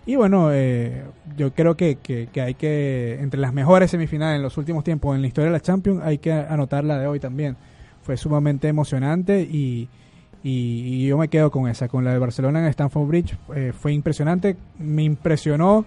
[0.08, 1.02] Y bueno, eh,
[1.36, 5.14] yo creo que, que, que hay que, entre las mejores semifinales en los últimos tiempos
[5.14, 7.58] en la historia de la Champions, hay que anotar la de hoy también.
[8.00, 9.86] Fue sumamente emocionante y,
[10.42, 10.50] y,
[11.04, 13.36] y yo me quedo con esa, con la de Barcelona en Stamford Bridge.
[13.54, 15.84] Eh, fue impresionante, me impresionó.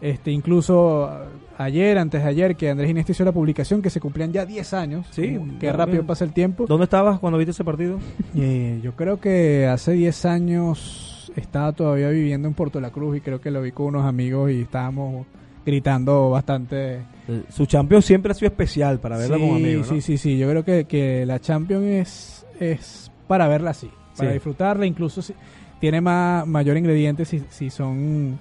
[0.00, 1.10] Este, incluso
[1.58, 4.72] ayer, antes de ayer, que Andrés Iniesta hizo la publicación que se cumplían ya 10
[4.72, 5.06] años.
[5.10, 6.06] Sí, Como Qué rápido bien.
[6.06, 6.64] pasa el tiempo.
[6.66, 7.98] ¿Dónde estabas cuando viste ese partido?
[8.34, 13.20] Eh, yo creo que hace 10 años estaba todavía viviendo en Puerto La Cruz y
[13.20, 15.26] creo que lo vi con unos amigos y estábamos
[15.64, 16.94] gritando bastante.
[17.28, 19.88] Eh, Su Champions siempre ha sido especial para verla sí, con amigos.
[19.88, 19.94] ¿no?
[19.94, 20.38] sí, sí, sí.
[20.38, 24.34] Yo creo que, que la Champions es, es para verla así, para Sí.
[24.34, 24.86] disfrutarla.
[24.86, 25.34] Incluso si,
[25.80, 28.38] tiene más, mayor ingrediente si, si son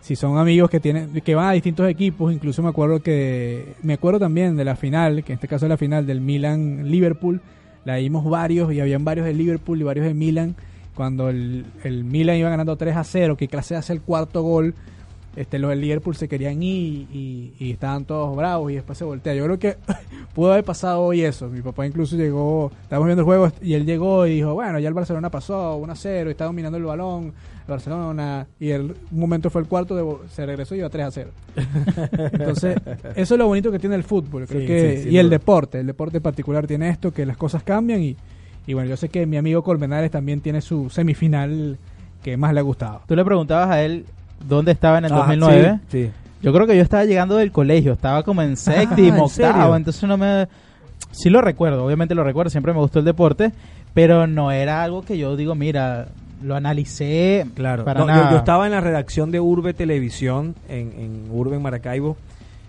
[0.00, 3.92] si son amigos que tienen que van a distintos equipos incluso me acuerdo que me
[3.94, 7.42] acuerdo también de la final que en este caso es la final del Milan Liverpool
[7.84, 10.54] la vimos varios y habían varios de Liverpool y varios de Milan
[10.98, 14.74] cuando el, el Milan iba ganando 3 a 0 que clase hace el cuarto gol
[15.36, 19.04] este los del Liverpool se querían ir y, y estaban todos bravos y después se
[19.04, 19.76] voltea yo creo que
[20.34, 21.48] pudo haber pasado hoy eso.
[21.48, 24.88] Mi papá incluso llegó estábamos viendo el juego y él llegó y dijo bueno ya
[24.88, 28.96] el Barcelona pasó 1 a 0 y está dominando el balón el Barcelona y el
[29.12, 31.30] un momento fue el cuarto de, se regresó y iba 3 a 0
[32.32, 32.76] entonces
[33.14, 35.78] eso es lo bonito que tiene el fútbol creo Sí, que sí, y el deporte
[35.78, 38.16] el deporte en particular tiene esto que las cosas cambian y,
[38.68, 41.76] y bueno yo sé que mi amigo Colmenares también tiene su semifinal
[42.22, 44.04] que más le ha gustado Tú le preguntabas a él
[44.46, 45.80] dónde estaba en el Ah, 2009.
[45.88, 46.10] Sí, sí.
[46.42, 49.50] Yo creo que yo estaba llegando del colegio, estaba como en séptimo, ¿en serio?
[49.50, 50.46] octavo, entonces no me...
[51.10, 53.50] Sí lo recuerdo, obviamente lo recuerdo, siempre me gustó el deporte,
[53.94, 56.06] pero no era algo que yo digo, mira,
[56.44, 57.84] lo analicé Claro.
[57.84, 61.62] para No, yo- yo, estaba en la redacción de Urbe Televisión en, en Urbe, en
[61.62, 62.16] Maracaibo.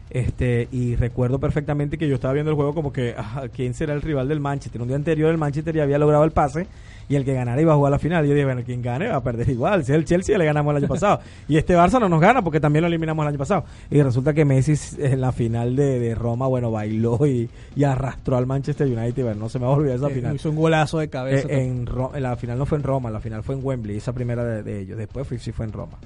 [0.10, 3.16] Este, y recuerdo perfectamente que yo estaba viendo el juego como que,
[3.56, 4.82] ¿quién será el rival del Manchester?
[4.82, 6.66] Un día anterior el Manchester ya había logrado el pase
[7.08, 8.26] y el que ganara iba a jugar la final.
[8.26, 9.84] Y yo dije, bueno, quien gane va a perder igual.
[9.84, 11.20] Si es el Chelsea le ganamos el año pasado.
[11.48, 13.66] Y este Barça no nos gana porque también lo eliminamos el año pasado.
[13.92, 18.38] Y resulta que Messi en la final de, de Roma, bueno, bailó y, y arrastró
[18.38, 19.24] al Manchester United.
[19.24, 20.36] Bueno, no se me va a olvidar esa Eh, final.
[20.36, 21.48] Hizo un golazo de cabeza.
[21.50, 21.88] Eh, en
[22.24, 24.80] la final no fue en Roma, la final fue en Wembley, esa primera de, de
[24.82, 24.98] ellos.
[24.98, 25.98] Después sí fue en Roma.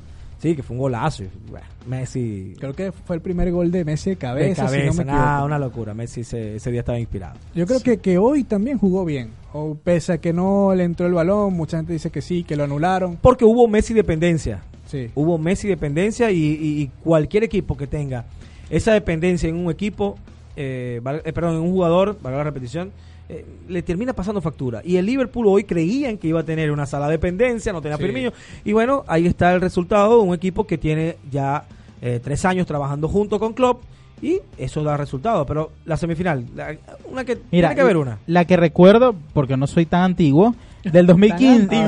[0.43, 1.23] Sí, que fue un golazo.
[1.49, 4.93] bueno, Messi Creo que fue el primer gol de Messi de de cabeza, si no
[4.93, 5.93] me nah, una locura.
[5.93, 7.39] Messi ese, ese día estaba inspirado.
[7.55, 9.29] Yo creo que, que hoy también jugó bien.
[9.53, 12.55] O pese a que no le entró el balón, mucha gente dice que sí, que
[12.57, 13.17] lo anularon.
[13.21, 14.61] Porque hubo Messi dependencia.
[14.85, 15.09] Sí.
[15.15, 18.25] Hubo Messi dependencia y, y- y cualquier equipo que tenga
[18.69, 20.17] esa dependencia en un equipo,
[20.57, 22.91] eh, eh, perdón, en un jugador, valga la repetición,
[23.29, 24.81] eh, le termina pasando factura.
[24.83, 27.97] Y el Liverpool hoy creían que iba a tener una sala de dependencia, no tenía
[27.97, 28.03] Sí.
[28.03, 28.31] Firmino.
[28.65, 31.63] Y bueno, ahí está el resultado de un equipo que tiene ya
[32.01, 33.81] eh, tres años trabajando junto con Klopp
[34.21, 35.45] y eso da resultado.
[35.45, 36.75] Pero la semifinal, la-
[37.09, 38.17] una que Mira, tiene que haber una.
[38.27, 41.67] La que recuerdo, porque no soy tan antiguo, del 2015.
[41.67, 41.85] Tan Ah,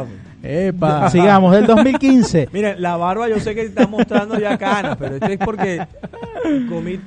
[0.00, 0.06] antiguo.
[0.42, 1.08] Epa.
[1.10, 2.50] Sigamos, del 2015.
[2.52, 5.80] Miren, la barba yo sé que está mostrando ya canas, pero esto es porque
[6.68, 7.00] comí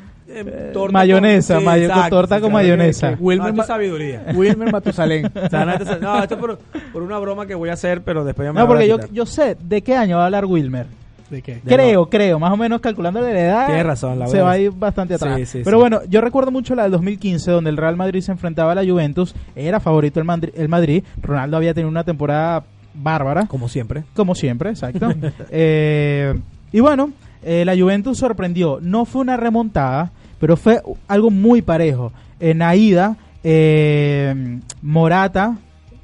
[0.45, 3.15] eh, torta Mayonesa, con, mayo- torta con mayonesa.
[3.15, 4.25] que- Wilmer no, sabiduría.
[4.35, 5.31] Wilmer Matusalén.
[6.01, 6.57] No, esto es- por,
[6.93, 8.95] por una broma que voy a hacer, pero después ya me No, la voy a
[8.97, 10.85] porque yo, sé de qué año va a hablar Wilmer.
[11.29, 11.59] ¿De qué?
[11.65, 13.65] Creo, creo, más o menos calculándole la edad.
[13.67, 15.35] Tienes razón, la Se va a ir bastante atrás.
[15.37, 15.81] Sí, sí, Pero sí.
[15.81, 18.85] bueno, yo recuerdo mucho la del 2015, donde el Real Madrid se enfrentaba a la
[18.89, 19.35] Juventus.
[19.53, 21.03] Era favorito el, Mandri- el Madrid.
[21.21, 23.45] Ronaldo había tenido una temporada bárbara.
[23.47, 24.05] Como siempre.
[24.15, 25.09] Como siempre, exacto.
[25.51, 26.33] Eh,
[26.71, 27.11] y bueno,
[27.43, 28.79] eh, la Juventus sorprendió.
[28.81, 32.11] No fue una remontada, pero fue algo muy parejo.
[32.39, 35.57] En la ida, eh, Morata,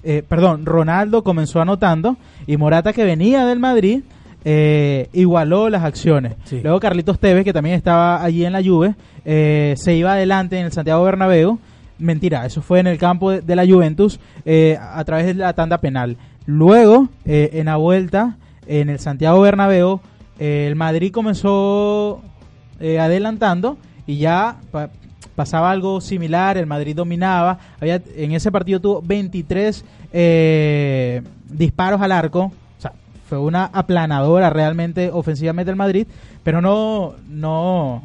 [0.03, 2.17] eh, perdón, Ronaldo comenzó anotando
[2.47, 4.01] y Morata que venía del Madrid
[4.45, 6.33] eh, igualó las acciones.
[6.45, 6.59] Sí.
[6.61, 10.65] Luego Carlitos Tevez, que también estaba allí en la Juve, eh, se iba adelante en
[10.65, 11.59] el Santiago Bernabéu.
[11.99, 15.53] Mentira, eso fue en el campo de, de la Juventus eh, a, través de la
[15.53, 16.17] tanda penal.
[16.45, 20.01] Luego, eh, en la vuelta, en el Santiago Bernabéu,
[20.39, 22.21] eh, el Madrid comenzó
[22.79, 24.89] eh, adelantando y ya pa-
[25.35, 32.11] pasaba algo similar, el Madrid dominaba, había, en ese partido tuvo 23 eh, disparos al
[32.11, 32.91] arco, o sea,
[33.27, 36.05] fue una aplanadora realmente ofensivamente el Madrid,
[36.43, 38.03] pero no no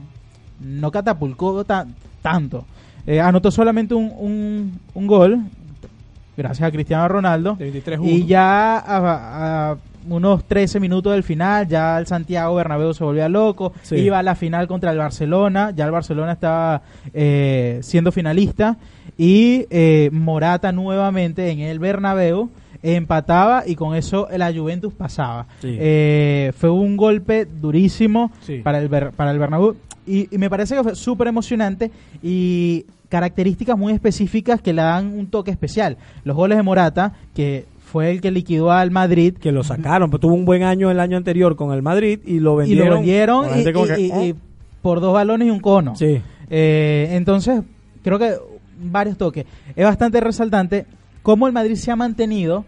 [0.60, 2.64] no catapulcó tan- tanto.
[3.06, 5.40] Eh, anotó solamente un, un, un gol,
[6.36, 9.76] gracias a Cristiano Ronaldo, De 23 y ya a, a
[10.08, 13.96] unos 13 minutos del final, ya el Santiago Bernabéu se volvía loco, Sí.
[13.96, 16.82] iba a la final contra el Barcelona, ya el Barcelona estaba
[17.14, 18.76] eh, siendo finalista,
[19.16, 22.50] y eh, Morata nuevamente en el Bernabéu
[22.82, 25.46] empataba y con eso la Juventus pasaba.
[25.60, 25.76] Sí.
[25.78, 28.58] Eh, fue un golpe durísimo Sí.
[28.58, 29.74] para el para el Bernabéu
[30.06, 31.90] y, y me parece que fue súper emocionante
[32.22, 35.96] y características muy específicas que le dan un toque especial.
[36.24, 40.20] Los goles de Morata, que fue el que liquidó al Madrid Que lo sacaron, pero
[40.20, 42.88] tuvo un buen año el año anterior con el Madrid y lo y vendieron.
[42.88, 44.24] lo vendieron La y, y- que, y- "Oh".
[44.24, 44.34] y
[44.82, 45.96] por dos balones y un cono.
[45.96, 46.20] Sí.
[46.50, 47.62] Eh, entonces,
[48.02, 48.34] creo que
[48.80, 49.44] varios toques.
[49.74, 50.86] Es bastante resaltante
[51.22, 52.64] cómo el Madrid se ha mantenido.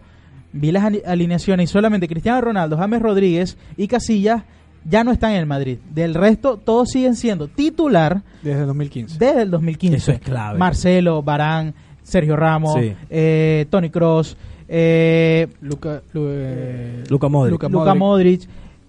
[0.53, 4.43] Vi las ali- alineaciones y solamente Cristiano Ronaldo, James Rodríguez y Casillas
[4.83, 5.77] ya no están en el Madrid.
[5.93, 9.17] Del resto, todos siguen siendo titular Desde el 2015.
[9.17, 9.97] desde el 2015.
[9.97, 10.59] Eso es clave.
[10.59, 12.93] Marcelo, Barán, Sergio Ramos, Sí.
[13.09, 14.35] eh, Tony Cross,
[14.73, 17.51] eh, Luca, Lu- eh, Luka Modric.
[17.51, 18.41] Luka Luka Modric,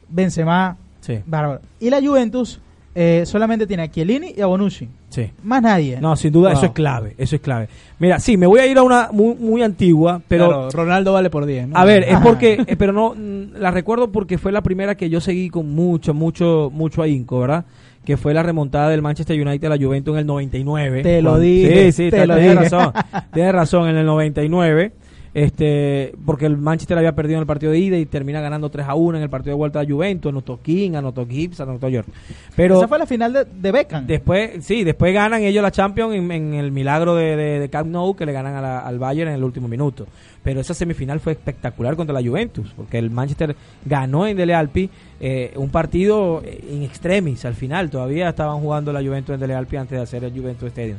[0.09, 1.61] Benzema, Sí, bárbaro.
[1.81, 2.61] Y la Juventus
[2.95, 4.89] eh, solamente tiene a Chiellini y a Bonucci.
[5.09, 5.31] sí.
[5.43, 5.99] Más nadie.
[6.01, 6.59] No, sin duda Wow.
[6.59, 7.69] eso es clave, eso es clave.
[7.99, 11.29] Mira, sí, me voy a ir a una muy, muy antigua, pero Claro, Ronaldo vale
[11.31, 11.69] por 10.
[11.69, 11.77] ¿no?
[11.77, 12.23] A ver, es Ajá.
[12.23, 13.15] porque, eh, pero no,
[13.59, 17.65] la recuerdo porque fue la primera que yo seguí con mucho, mucho, mucho ahínco, ¿verdad?
[18.05, 21.03] Que fue la remontada del Manchester United a la Juventus en el 99.
[21.03, 22.69] Te lo dije, Sí, sí, te te lo tienes dije.
[22.77, 22.93] razón.
[23.33, 24.93] Tienes razón, en el 99.
[25.35, 28.87] Este, porque el Manchester había perdido en el partido de ida y termina ganando 3
[28.87, 32.07] a 1 en el partido de vuelta a Juventus, anotó King, anotó Gibbs, anotó York.
[32.55, 34.07] Pero Esa fue la final de, de Beckham.
[34.07, 37.89] Después, sí, después ganan ellos la Champions en, en el milagro de, de, de Camp
[37.91, 40.07] Nou que le ganan a la- al Bayern en el último minuto.
[40.43, 44.91] Pero esa semifinal fue espectacular contra la Juventus, porque el Manchester ganó en Dele Alpi
[45.21, 47.89] eh, un partido in extremis al final.
[47.89, 50.99] Todavía estaban jugando la Juventus en Dele Alpi antes de hacer el Juventus Stadium.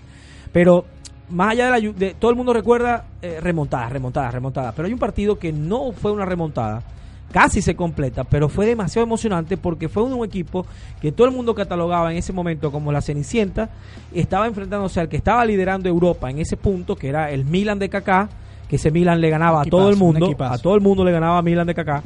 [0.52, 0.86] Pero
[1.34, 4.74] más allá de la de, todo el mundo recuerda eh, remontadas, remontadas, remontadas.
[4.76, 6.84] Pero hay un partido que no fue una remontada,
[7.32, 10.66] casi se completa, pero fue demasiado emocionante porque fue un equipo
[11.02, 13.70] que todo el mundo catalogaba en ese momento como la Cenicienta,
[14.14, 17.90] estaba enfrentándose al que estaba liderando Europa en ese punto, que era el Milan de
[17.90, 18.30] Kaká,
[18.70, 21.40] que ese Milan le ganaba a todo el mundo, a todo el mundo le ganaba
[21.40, 22.04] a Milan de Kaká.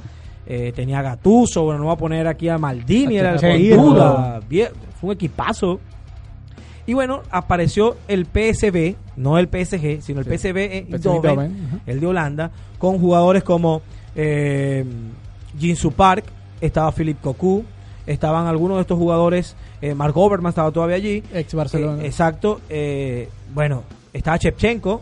[0.49, 3.75] Eh, tenía a Gattuso, bueno, no voy a poner aquí a Maldini, A era sin
[3.75, 4.39] duda,
[4.99, 5.77] fue un equipazo.
[6.87, 10.37] Y bueno, apareció el PSV, no el PSG, sino el Sí.
[10.37, 13.81] PSV Eindhoven, el de Holanda, con jugadores como
[14.15, 14.83] eh,
[15.59, 16.23] Jinsu Park,
[16.61, 17.63] estaba Philip Cocu,
[18.07, 21.21] estaban algunos de estos jugadores, eh, Mark Overmars estaba todavía allí.
[21.33, 22.01] Ex Barcelona.
[22.01, 22.61] Eh, exacto.
[22.69, 25.01] eh, bueno, estaba Shevchenko.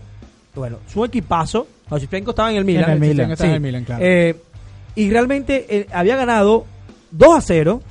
[0.56, 1.67] Bueno, su equipazo.
[1.91, 2.86] No, Shevchenko estaba en el Milan.
[2.86, 3.63] En el Milan, Estaba en el Sí.
[3.63, 4.04] Milan, claro.
[4.04, 4.36] Eh,
[4.95, 6.65] y realmente había ganado
[7.12, 7.82] 2 a 0.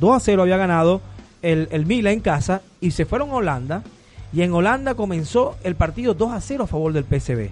[0.00, 1.00] 2 a 0 había ganado
[1.42, 2.62] el, el Milan en casa.
[2.80, 3.82] Y se fueron a Holanda.
[4.32, 7.48] Y en Holanda comenzó el partido 2 a 0 a favor del PSV.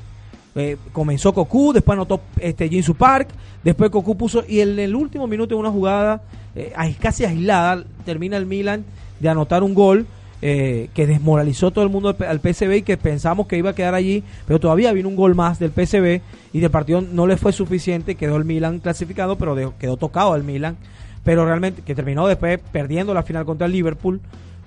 [0.58, 3.28] Eh, comenzó Cocu, después anotó este Jinsu Park,
[3.62, 6.22] después Cocu puso y en el último minuto en una jugada
[6.54, 8.82] eh, casi aislada termina el Milan
[9.20, 10.06] de anotar un gol
[10.40, 13.92] eh, que desmoralizó todo el mundo al PSV y que pensamos que iba a quedar
[13.94, 16.22] allí, pero todavía vino un gol más del PSV
[16.54, 20.34] y del partido no le fue suficiente, quedó el Milan clasificado, pero de- quedó tocado
[20.36, 20.78] el Milan,
[21.26, 24.20] pero realmente que terminó después perdiendo la final contra el Liverpool,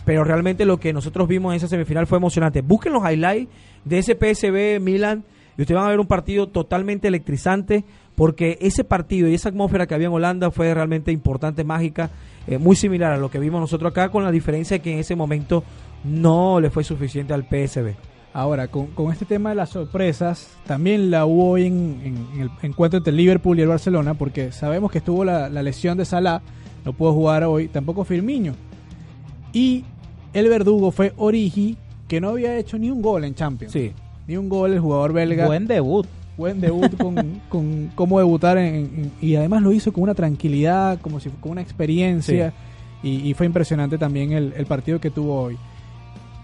[0.04, 2.60] pero realmente lo que nosotros vimos en esa semifinal fue emocionante.
[2.60, 3.50] Busquen los highlights
[3.86, 5.24] de ese PSV Milan
[5.58, 9.88] y ustedes van a ver un partido totalmente electrizante porque ese partido y esa atmósfera
[9.88, 12.10] que había en Holanda fue realmente importante, mágica,
[12.46, 15.00] eh, muy similar a lo que vimos nosotros acá, con la diferencia de que en
[15.00, 15.64] ese momento
[16.04, 18.09] no le fue suficiente al PSV.
[18.34, 22.42] Ahora, con, con este tema de las sorpresas, también la hubo hoy en, en- en
[22.42, 26.06] el encuentro entre Liverpool y el Barcelona, porque sabemos que estuvo la, la lesión de
[26.06, 26.42] Salah,
[26.86, 28.54] no pudo jugar hoy, tampoco Firmino.
[29.52, 29.84] Y
[30.34, 31.76] el verdugo fue Origi,
[32.08, 33.74] que no había hecho ni un gol en Champions.
[33.74, 33.92] Sí,
[34.28, 35.48] Ni un gol el jugador belga.
[35.48, 36.06] Buen debut.
[36.38, 37.16] buen debut con,
[37.50, 41.52] con cómo debutar en- en- y además lo hizo con una tranquilidad, como si con
[41.54, 42.54] una experiencia
[43.04, 45.58] y, y fue impresionante también el, el partido que tuvo hoy.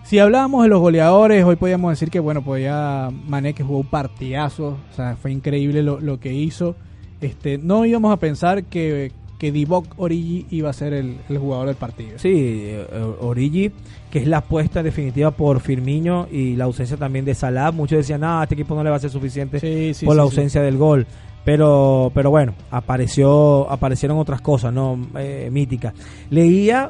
[0.06, 3.88] Si hablábamos de los goleadores, hoy podíamos decir que bueno, podía Mané que jugó un
[3.88, 6.76] partidazo, o sea, fue increíble lo, lo que hizo.
[7.22, 11.68] Este, no íbamos a pensar que, que Divock Origi iba a ser el, el jugador
[11.68, 12.20] del partido.
[12.20, 12.86] sí, eh,
[13.20, 13.72] Origi,
[14.12, 17.72] que es la apuesta definitiva por Firmino y la ausencia también de Salah.
[17.72, 20.22] Muchos decían, no, este equipo no le va a ser suficiente Sí, sí, por la
[20.22, 21.08] sí, ausencia del gol.
[21.44, 25.96] Pero, pero bueno, apareció, aparecieron otras cosas, no Eh, míticas.
[26.30, 26.90] Leía,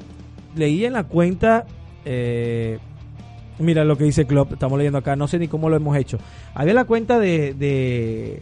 [0.54, 1.66] leía en la cuenta,
[2.04, 2.78] eh,
[3.60, 6.18] mira lo que dice Klopp, estamos leyendo acá, no sé ni cómo lo hemos hecho.
[6.54, 8.42] Había la cuenta de, de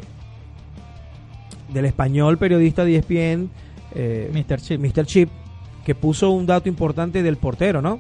[1.74, 3.50] del español periodista de ESPN,
[3.96, 4.60] eh, Mr.
[4.62, 4.80] Chip.
[4.80, 5.06] Mr.
[5.06, 5.30] Chip,
[5.84, 8.00] que puso un dato importante del portero, ¿no?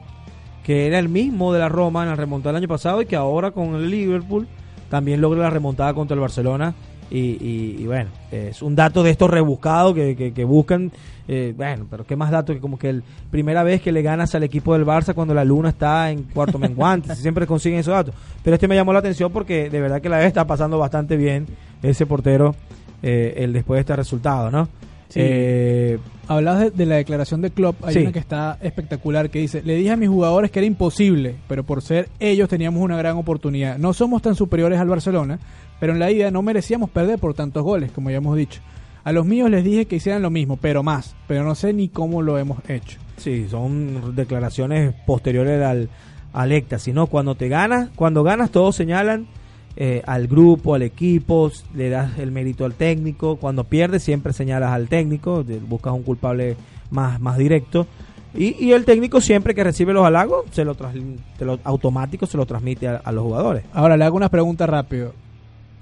[0.63, 3.15] Que era el mismo de la Roma en la remontada del año pasado y que
[3.15, 4.47] ahora con el Liverpool
[4.89, 6.73] también logra la remontada contra el Barcelona.
[7.13, 10.91] Y, y- y bueno, es un dato de estos rebuscados que, que- que buscan.
[11.27, 14.33] eh, bueno, pero qué más datos que como que el primera vez que le ganas
[14.35, 17.15] al equipo del Barça cuando la luna está en cuarto menguante.
[17.15, 18.15] siempre consiguen esos datos.
[18.43, 21.15] Pero este me llamó la atención porque de verdad que la vez está pasando bastante
[21.15, 21.45] bien
[21.83, 22.55] ese portero
[23.03, 24.67] eh, el después de este resultado, ¿no?
[25.09, 25.19] Sí.
[25.21, 27.99] Eh, Hablabas de, de la declaración de Klopp, hay Sí.
[27.99, 31.63] una que está espectacular que dice, le dije a mis jugadores que era imposible, pero
[31.63, 33.77] por ser ellos teníamos una gran oportunidad.
[33.77, 35.37] No somos tan superiores al Barcelona,
[35.83, 38.61] pero en la ida no merecíamos perder por tantos goles, como ya hemos dicho.
[39.03, 41.89] A los míos les dije que hicieran lo mismo, pero más, pero no sé ni
[41.89, 42.99] cómo lo hemos hecho.
[43.17, 45.89] Sí, son declaraciones posteriores al,
[46.31, 47.07] al éxtasis, ¿no?
[47.07, 49.27] Cuando te ganas, cuando ganas todos señalan
[49.75, 54.71] eh, al grupo, al equipo, le das el mérito al técnico, cuando pierdes siempre señalas
[54.71, 56.55] al técnico, buscas un culpable
[56.91, 57.87] más, más directo.
[58.33, 60.95] Y, y el técnico siempre que recibe los halagos, se lo, tras-
[61.37, 63.65] te lo automático se lo transmite a, a los jugadores.
[63.73, 65.11] Ahora le hago una pregunta rápido.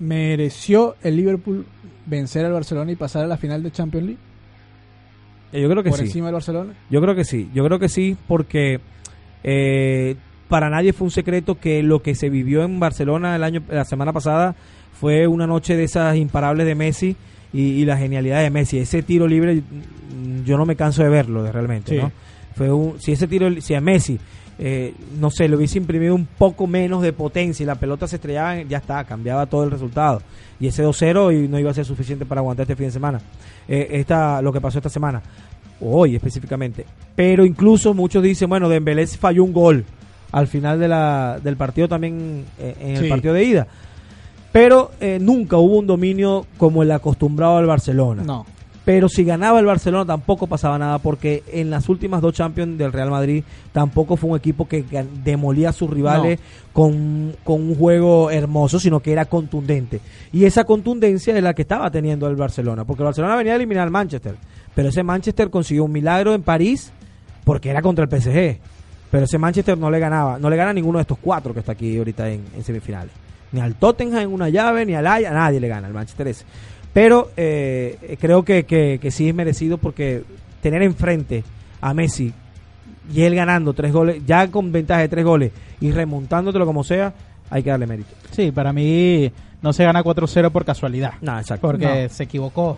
[0.01, 1.65] ¿Mereció el Liverpool
[2.07, 4.21] vencer al Barcelona y pasar a la final de Champions League?
[5.53, 6.05] Eh, Yo creo que por sí.
[6.05, 6.73] encima del Barcelona.
[6.89, 8.79] Yo creo que sí, yo creo que sí, porque
[9.43, 10.15] eh,
[10.49, 13.85] para nadie fue un secreto que lo que se vivió en Barcelona el año, la
[13.85, 14.55] semana pasada
[14.99, 17.15] fue una noche de esas imparables de Messi
[17.53, 18.79] y, y la genialidad de Messi.
[18.79, 21.97] Ese tiro libre, mm, yo no me canso de verlo de realmente, Sí.
[21.97, 22.11] ¿no?
[22.55, 24.19] Fue un, si ese tiro, si a Messi,
[24.63, 28.17] eh, no sé, le hubiese imprimido un poco menos de potencia y la pelota se
[28.17, 30.21] estrellaba, ya está, cambiaba todo el resultado.
[30.59, 33.19] Y ese 2-0 y no iba a ser suficiente para aguantar este fin de semana.
[33.67, 35.21] Eh, esta, lo que pasó esta semana
[35.81, 36.85] hoy específicamente.
[37.15, 39.83] Pero incluso muchos dicen, bueno, Dembélé falló un gol
[40.31, 43.67] al final de la, del partido también eh, en el partido de ida.
[44.51, 48.23] Pero eh, nunca hubo un dominio como el acostumbrado al Barcelona.
[48.23, 48.45] No.
[48.83, 52.91] Pero si ganaba el Barcelona tampoco pasaba nada porque en las últimas dos Champions del
[52.91, 54.83] Real Madrid tampoco fue un equipo que
[55.23, 56.39] demolía a sus rivales
[56.73, 60.01] con, con un juego hermoso, sino que era contundente.
[60.31, 63.57] Y esa contundencia es la que estaba teniendo el Barcelona, porque el Barcelona venía a
[63.57, 64.35] eliminar al Manchester,
[64.73, 66.91] pero ese Manchester consiguió un milagro en París
[67.43, 68.59] porque era contra el PSG.
[69.11, 71.59] Pero ese Manchester no le ganaba, no le gana a ninguno de estos cuatro que
[71.59, 73.11] está aquí ahorita en, en semifinales.
[73.51, 76.29] Ni al Tottenham en una llave, ni al Ajax, a nadie le gana, al Manchester
[76.29, 76.45] ese.
[76.93, 80.23] Pero eh, creo que, que, que sí es merecido porque
[80.61, 81.43] tener enfrente
[81.79, 82.33] a Messi
[83.13, 87.13] y él ganando tres goles, ya con ventaja de tres goles y remontándotelo como sea,
[87.49, 88.09] hay que darle mérito.
[88.31, 89.31] Sí, para mí
[89.61, 91.13] no se gana 4-0 por casualidad.
[91.21, 91.67] No, exacto.
[91.67, 92.77] Porque se equivocó.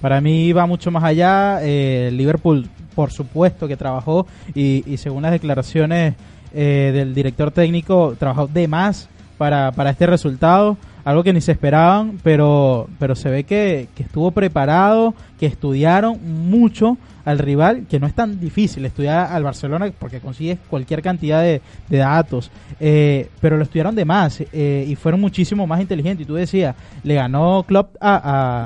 [0.00, 1.60] Para mí va mucho más allá.
[1.62, 6.14] Eh, Liverpool, por supuesto, que trabajó y, y según las declaraciones
[6.52, 9.08] eh, del director técnico, trabajó de más
[9.38, 10.76] para, para este resultado.
[11.06, 16.18] Algo que ni se esperaban, pero, pero se ve que, que estuvo preparado, que estudiaron
[16.50, 21.42] mucho al rival, que no es tan difícil estudiar al Barcelona porque consigues cualquier cantidad
[21.42, 22.50] de, de datos,
[22.80, 26.24] eh, pero lo estudiaron de más eh, y fueron muchísimo más inteligentes.
[26.24, 28.16] Y tú decías, le ganó Klopp a,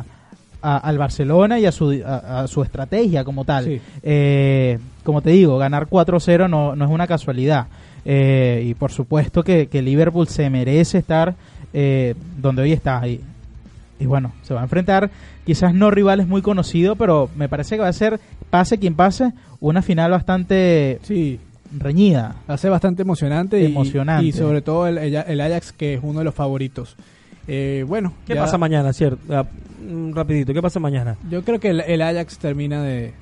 [0.03, 0.05] a-
[0.62, 3.64] a- al Barcelona y a su, a, a su estrategia como tal.
[3.66, 3.80] Sí.
[4.03, 7.66] Eh, como te digo, ganar 4-0 no, no es una casualidad.
[8.05, 11.34] Eh, y por supuesto que, que Liverpool se merece estar
[11.72, 13.06] eh, donde hoy está.
[13.08, 13.20] Y,
[13.98, 15.10] y bueno, se va a enfrentar
[15.44, 19.32] quizás no rivales muy conocidos, pero me parece que va a ser, pase quien pase,
[19.60, 21.38] una final bastante Sí,
[21.78, 22.36] reñida.
[22.48, 23.60] va a ser bastante emocionante.
[23.60, 24.26] y- Emocionante.
[24.26, 26.96] Y, sobre todo el, el- Ajax, que es uno de los favoritos.
[27.48, 29.18] Eh, bueno, ¿Qué ya- pasa mañana, cierto?
[29.34, 29.44] Ah,
[29.88, 31.16] mm, rapidito, ¿qué pasa mañana?
[31.30, 33.12] Yo creo que el, el Ajax termina de,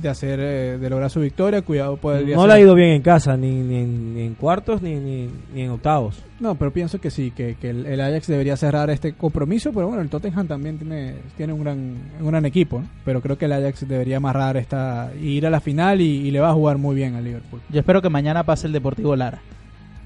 [0.00, 1.62] de hacer, eh, de lograr su victoria.
[1.62, 4.34] Cuidado, podría No ser- le ha ido bien en casa, ni, ni, en, ni en
[4.34, 6.22] cuartos, ni, ni, ni en octavos.
[6.38, 9.86] No, pero pienso que sí, que, que el, el Ajax debería cerrar este compromiso, pero
[9.88, 11.78] bueno, el Tottenham también tiene, tiene un gran
[12.20, 12.86] un gran equipo, ¿no?
[13.04, 16.30] pero creo que el Ajax debería amarrar esta y ir a la final y, y
[16.30, 17.60] le va a jugar muy bien al Liverpool.
[17.70, 19.38] Yo espero que mañana pase el Deportivo Lara.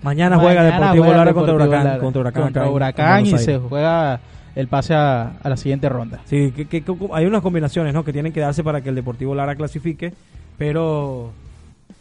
[0.02, 1.84] Mañana, juega Deportivo juega Lara contra Deportivo Huracán.
[1.84, 1.98] Lara.
[2.00, 4.20] Contra Huracán, Contra Huracán y se juega
[4.54, 6.20] el pase a, a la siguiente ronda.
[6.26, 8.04] Sí, que, que- que- hay unas combinaciones ¿no?
[8.04, 10.12] que tienen que darse para que el Deportivo Lara clasifique,
[10.58, 11.32] pero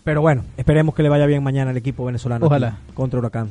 [0.04, 2.78] pero bueno, esperemos que le vaya bien mañana al equipo venezolano Ojalá.
[2.94, 3.50] contra Huracán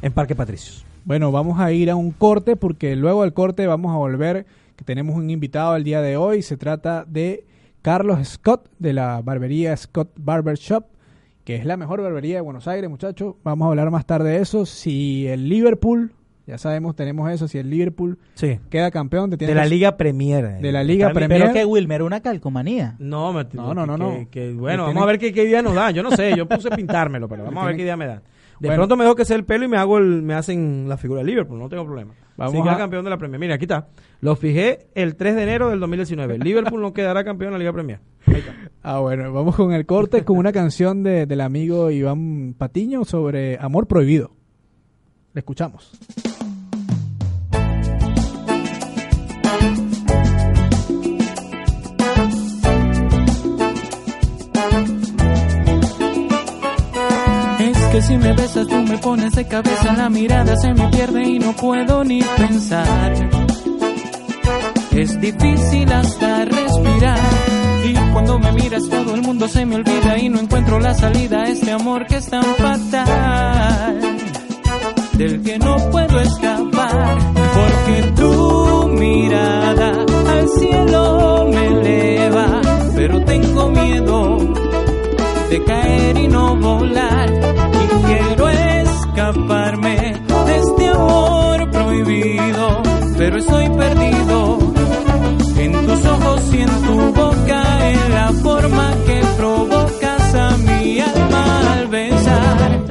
[0.00, 0.84] en Parque Patricios.
[1.04, 4.46] Bueno, vamos a ir a un corte porque luego del corte vamos a volver,
[4.76, 7.44] que tenemos un invitado el día de hoy, se trata de
[7.82, 10.84] Carlos Scott de la barbería Scott Barber Shop,
[11.44, 13.34] que es la mejor barbería de Buenos Aires, muchachos.
[13.42, 14.66] Vamos a hablar más tarde de eso.
[14.66, 16.12] Si el Liverpool,
[16.48, 19.68] ya sabemos, tenemos eso, si el Liverpool Sí, queda campeón, te tiene de la que-
[19.68, 20.58] Liga Premier.
[20.60, 21.40] De la Liga Premier.
[21.42, 22.96] Pero que Wilmer, una calcomanía.
[22.98, 24.30] No, me- No, no, no, que- no.
[24.30, 25.90] que- Le bueno, vamos tienen- a ver qué, qué día nos da.
[25.92, 28.22] Yo no sé, yo puse pintármelo, pero vamos a ver qué día me da.
[28.60, 28.80] De Bueno.
[28.80, 31.20] pronto me dejo que sea el pelo y me hago el, me hacen la figura
[31.20, 32.10] de Liverpool, no tengo problema.
[32.36, 33.38] Vamos Vamos si queda a- campeón de la Premier.
[33.38, 33.86] Mira, aquí está.
[34.20, 36.38] Lo fijé el 3 de enero del 2019.
[36.72, 38.00] Liverpool no quedará campeón de la Liga Premier.
[38.26, 38.52] Ahí está.
[38.82, 43.58] Ah, bueno, vamos con el corte con una canción de, del amigo Iván Patiño sobre
[43.60, 44.32] amor prohibido.
[45.34, 45.92] Le escuchamos.
[57.90, 61.38] Que si me besas tú me pones de cabeza, la mirada se me pierde y
[61.38, 63.12] no puedo ni pensar.
[64.92, 67.18] Es difícil hasta respirar.
[67.84, 71.42] Y cuando me miras todo el mundo se me olvida y no encuentro la salida
[71.42, 74.00] a este amor que es tan fatal.
[75.14, 77.18] Del que no puedo escapar.
[77.54, 82.60] Porque tu mirada al cielo me eleva.
[82.94, 84.38] Pero tengo miedo
[85.50, 87.57] de caer y no volar.
[93.28, 94.58] Pero estoy perdido
[95.58, 101.72] en tus ojos y en tu boca, en la forma que provocas a mi alma
[101.74, 102.84] al besar.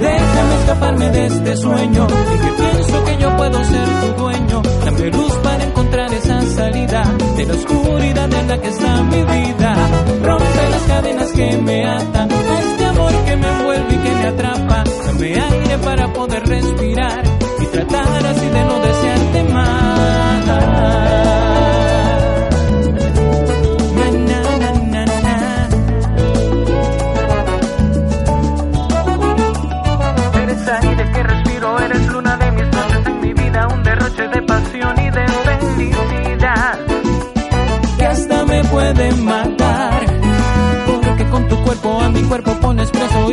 [0.00, 4.62] Déjame escaparme de este sueño en que pienso que yo puedo ser tu dueño.
[4.82, 7.02] Dame luz para encontrar esa salida
[7.36, 9.76] de la oscuridad en la que está mi vida.
[10.22, 14.84] Rompe las cadenas que me atan este amor que me envuelve y que me atrapa.
[15.04, 17.35] Dame aire para poder respirar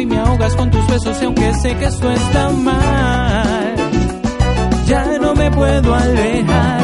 [0.04, 3.76] y me ahogas con tus besos y aunque sé que esto está mal,
[4.86, 6.82] ya no me puedo alejar.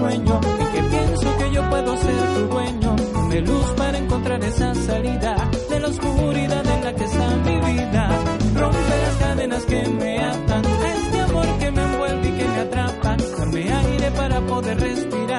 [0.00, 2.96] Sueño en que pienso que yo puedo ser tu dueño.
[3.14, 8.02] Dame luz para encontrar esa salida de la oscuridad en la que está mi vida.
[8.56, 8.78] Rompe
[9.66, 13.16] que me atan, a este amor que me envuelve y que me atrapa.
[13.38, 15.29] Dame aire para poder respirar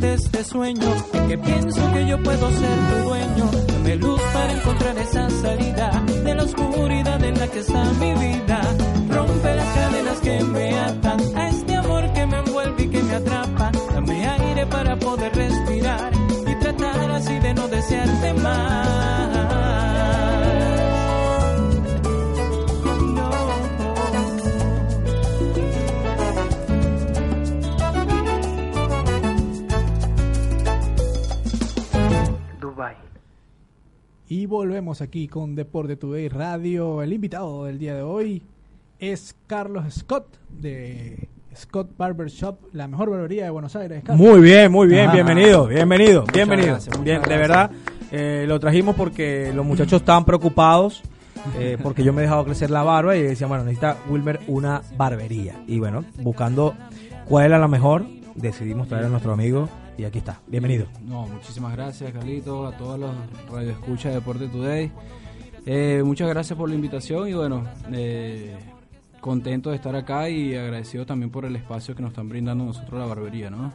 [0.00, 0.88] de este sueño
[1.28, 3.50] que pienso que yo puedo ser tu dueño.
[3.66, 8.60] Dame luz para encontrar esa salida de la oscuridad en la que está mi vida.
[9.10, 13.14] Rompe las cadenas que me atan a este amor que me envuelve y que me
[13.14, 13.70] atrapa.
[13.92, 16.12] Dame aire para poder respirar
[16.46, 19.19] y tratar así de no desearte más.
[34.32, 37.02] Y volvemos aquí con Deporte Today Radio.
[37.02, 38.40] El invitado del día de hoy
[39.00, 44.04] es Carlos Scott de Scott Barber Shop, la mejor barbería de Buenos Aires.
[44.04, 44.24] Carlos.
[44.24, 45.14] Muy bien, muy bien, Ah.
[45.14, 46.68] bienvenido, bienvenido, bienvenido.
[46.74, 47.72] gracias, bien, de verdad,
[48.12, 51.02] eh, lo trajimos porque los muchachos estaban preocupados
[51.58, 54.82] eh, porque yo me he dejado crecer la barba y decían, bueno, necesita Wilmer una
[54.96, 55.56] barbería.
[55.66, 56.76] Y bueno, buscando
[57.28, 58.06] cuál era la mejor,
[58.36, 59.68] decidimos traer a nuestro amigo
[60.00, 60.40] y aquí está.
[60.46, 60.86] Bienvenido.
[61.06, 63.10] No, muchísimas gracias, Carlito, a todos los
[63.50, 64.90] radioescuchas de Deporte Today.
[65.66, 68.56] Eh, muchas gracias por la invitación y bueno, eh,
[69.20, 72.98] contento de estar acá y agradecido también por el espacio que nos están brindando nosotros
[72.98, 73.72] la barbería, ¿no?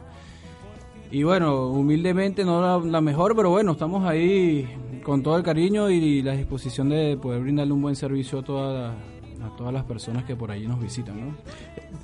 [1.12, 4.68] Y bueno, humildemente no la, la mejor, pero bueno, estamos ahí
[5.04, 8.72] con todo el cariño y la disposición de poder brindarle un buen servicio a, toda
[8.72, 11.36] la- a todas las personas que por allí nos visitan, ¿no?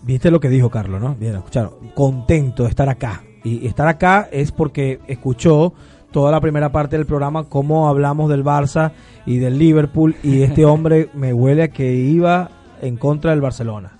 [0.05, 1.17] Viste lo que dijo Carlos, ¿no?
[1.17, 1.73] Bien, escucharon.
[1.97, 3.25] Contento de estar acá.
[3.45, 5.73] Y estar acá es porque escuchó
[6.11, 8.93] toda la primera parte del programa cómo hablamos del Barça
[9.27, 12.51] y del Liverpool y este hombre me huele a que iba
[12.83, 13.93] en contra del Barcelona.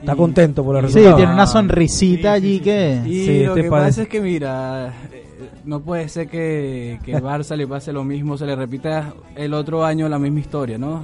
[0.00, 1.16] Está contento por el Sí, resultado.
[1.16, 3.02] tiene una sonrisita allí que...
[3.06, 3.88] Y Sí, lo ¿te que parece?
[3.90, 8.02] pasa es que, mira, eh, no puede ser que, que el Barça le pase lo
[8.02, 11.02] mismo, se le repita el otro año la misma historia, ¿no?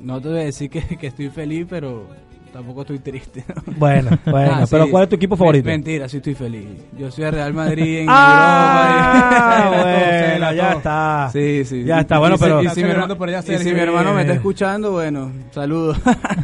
[0.00, 2.06] No te voy a decir que, que estoy feliz, pero
[2.52, 3.44] tampoco estoy triste.
[3.48, 3.62] ¿no?
[3.76, 4.90] Bueno, bueno, Ah, pero sí.
[4.90, 5.66] ¿cuál es tu equipo favorito?
[5.66, 6.66] Mentira, sí estoy feliz.
[6.98, 10.28] Yo soy de Real Madrid en Ah, Europa.
[10.30, 11.30] bueno, ya está.
[11.32, 11.84] Sí, sí.
[11.84, 13.74] Ya está, bueno, si- pero- y si, mi, celebrando herma- por allá y si Sergio.
[13.74, 15.98] mi hermano me está escuchando, bueno, saludos.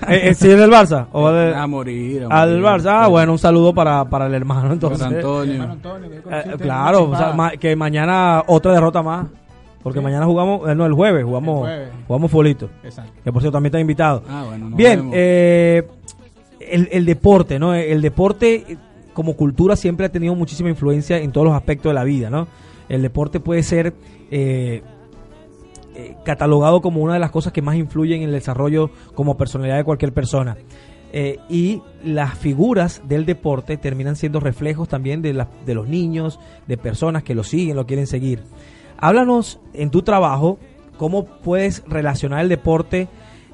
[0.09, 1.07] Eh, eh, ¿Sí es del Barça?
[1.13, 2.27] ¿O de- a morir.
[2.31, 2.65] a al morir.
[2.65, 3.05] Barça?
[3.05, 5.03] Ah, bueno, un saludo para, para el hermano entonces.
[5.07, 5.77] José Antonio.
[6.31, 9.27] Eh, claro, o sea, ma- que mañana otra derrota más.
[9.85, 10.03] Porque Sí.
[10.05, 11.89] mañana jugamos, eh, no, el jueves jugamos, El jueves.
[12.09, 12.71] jugamos fulito.
[12.83, 13.13] Exacto.
[13.23, 14.23] Que por cierto también está invitado.
[14.29, 15.15] Ah, bueno, nos Bien, vemos.
[15.17, 15.87] eh,
[16.59, 17.75] el, el deporte, ¿no?
[17.75, 18.79] El deporte
[19.13, 22.49] como cultura siempre ha tenido muchísima influencia en todos los aspectos de la vida, ¿no?
[22.89, 23.95] El deporte puede ser
[24.31, 24.83] eh,
[25.95, 29.77] eh, catalogado como una de las cosas que más influyen en el desarrollo como personalidad
[29.77, 30.57] de cualquier persona.
[31.13, 36.41] Eh, y las figuras del deporte terminan siendo reflejos también de, la- de los niños,
[36.67, 38.43] de personas que lo siguen, lo quieren seguir.
[38.99, 40.59] Háblanos en tu trabajo
[40.99, 43.09] cómo puedes relacionar el deporte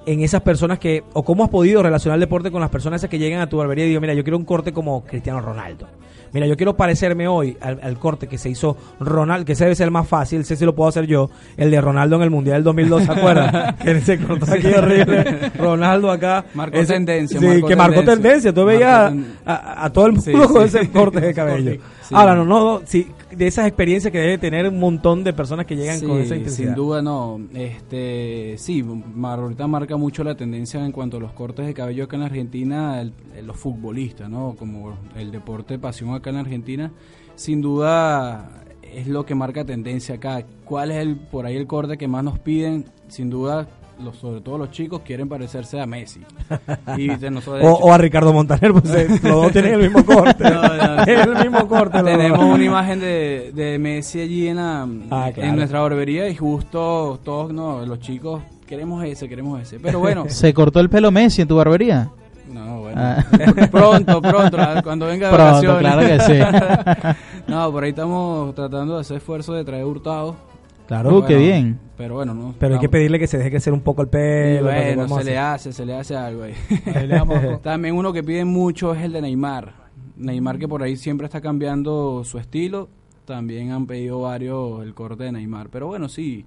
[0.07, 3.11] en esas personas que, o cómo has podido relacionar el deporte con las personas esas
[3.11, 5.87] que llegan a tu barbería y digo, mira, yo quiero un corte como Cristiano Ronaldo.
[6.33, 9.75] Mira, yo quiero parecerme hoy al, al corte que se hizo Ronaldo, que ese debe
[9.75, 12.31] ser el más fácil, ese sí lo puedo hacer yo, el de Ronaldo en el
[12.31, 13.77] Mundial del 2002, ¿se acuerdan?
[13.83, 16.45] que se cortó aquí horrible, Ronaldo acá.
[16.55, 18.23] Marcó tendencia, Sí, marcó que marcó tendencia.
[18.23, 19.13] tendencia, tú veías
[19.45, 20.79] a, a todo el mundo Sí, con sí.
[20.79, 21.81] ese corte de cabello.
[22.13, 25.77] Ahora, no, no, sí, de esas experiencias que debe tener un montón de personas que
[25.77, 26.69] llegan con esa intensidad.
[26.69, 27.41] Sin duda no.
[27.55, 28.85] Este, sí,
[29.23, 33.01] ahorita marca mucho la tendencia en cuanto a los cortes de cabello acá en Argentina,
[33.01, 34.57] el- el- los futbolistas, ¿no?
[34.59, 36.91] Como el deporte de pasión acá en Argentina,
[37.37, 38.51] sin duda
[38.83, 40.45] es lo que marca tendencia acá.
[40.65, 42.87] ¿Cuál es el por ahí el corte que más nos piden?
[43.09, 43.69] Sin duda,
[44.03, 46.21] los, sobre todo los chicos quieren parecerse a Messi.
[46.97, 49.83] Y de nosotros, O, hecho, o a Ricardo Montaner, pues eh, los dos tienen el
[49.91, 50.45] mismo corte.
[50.51, 52.03] No, no, Es el mismo corte.
[52.03, 55.49] Tenemos una imagen de, de Messi allí en, la, Ah, claro.
[55.51, 59.79] en nuestra barbería y justo todos no, los chicos queremos ese, queremos ese.
[59.81, 62.09] Pero bueno, ¿Se cortó el pelo Messi en tu barbería?
[62.53, 63.01] no, bueno.
[63.01, 63.25] Ah.
[63.71, 66.25] Pronto, pronto, cuando venga de Pronto, vacaciones.
[66.25, 70.35] claro que no, por ahí estamos tratando de hacer esfuerzo de traer hurtados.
[70.91, 71.19] Claro.
[71.19, 71.79] Uh, qué bien.
[71.97, 72.53] Pero bueno, no.
[72.59, 74.65] Pero hay que pedirle que se deje crecer un poco el pelo.
[74.65, 76.55] bueno, se le hace, se le hace algo ahí.
[76.93, 79.73] Ahí le damos- También uno que piden mucho es el de Neymar.
[80.17, 82.89] Neymar que por ahí siempre está cambiando su estilo.
[83.25, 85.69] También han pedido varios el corte de Neymar.
[85.71, 86.45] Pero bueno, sí.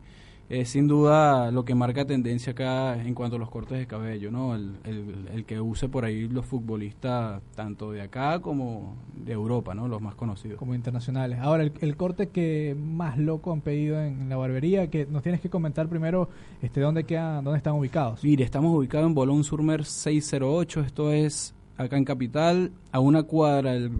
[0.62, 4.32] Es sin duda lo que marca tendencia acá en cuanto a los cortes de cabello,
[4.32, 4.56] ¿no?
[4.56, 9.74] El, el- el que use por ahí los futbolistas tanto de acá como de Europa,
[9.74, 9.88] ¿no?
[9.88, 10.58] Los más conocidos.
[10.60, 11.40] como internacionales.
[11.40, 15.42] Ahora, el, el corte que más loco han pedido en, la barbería, que nos tienes
[15.42, 16.30] que comentar primero
[16.62, 18.24] este dónde quedan, dónde están ubicados.
[18.24, 23.72] Mire, estamos ubicados en Bolón Surmer 608, esto es acá en Capital, a una cuadra
[23.74, 23.92] del,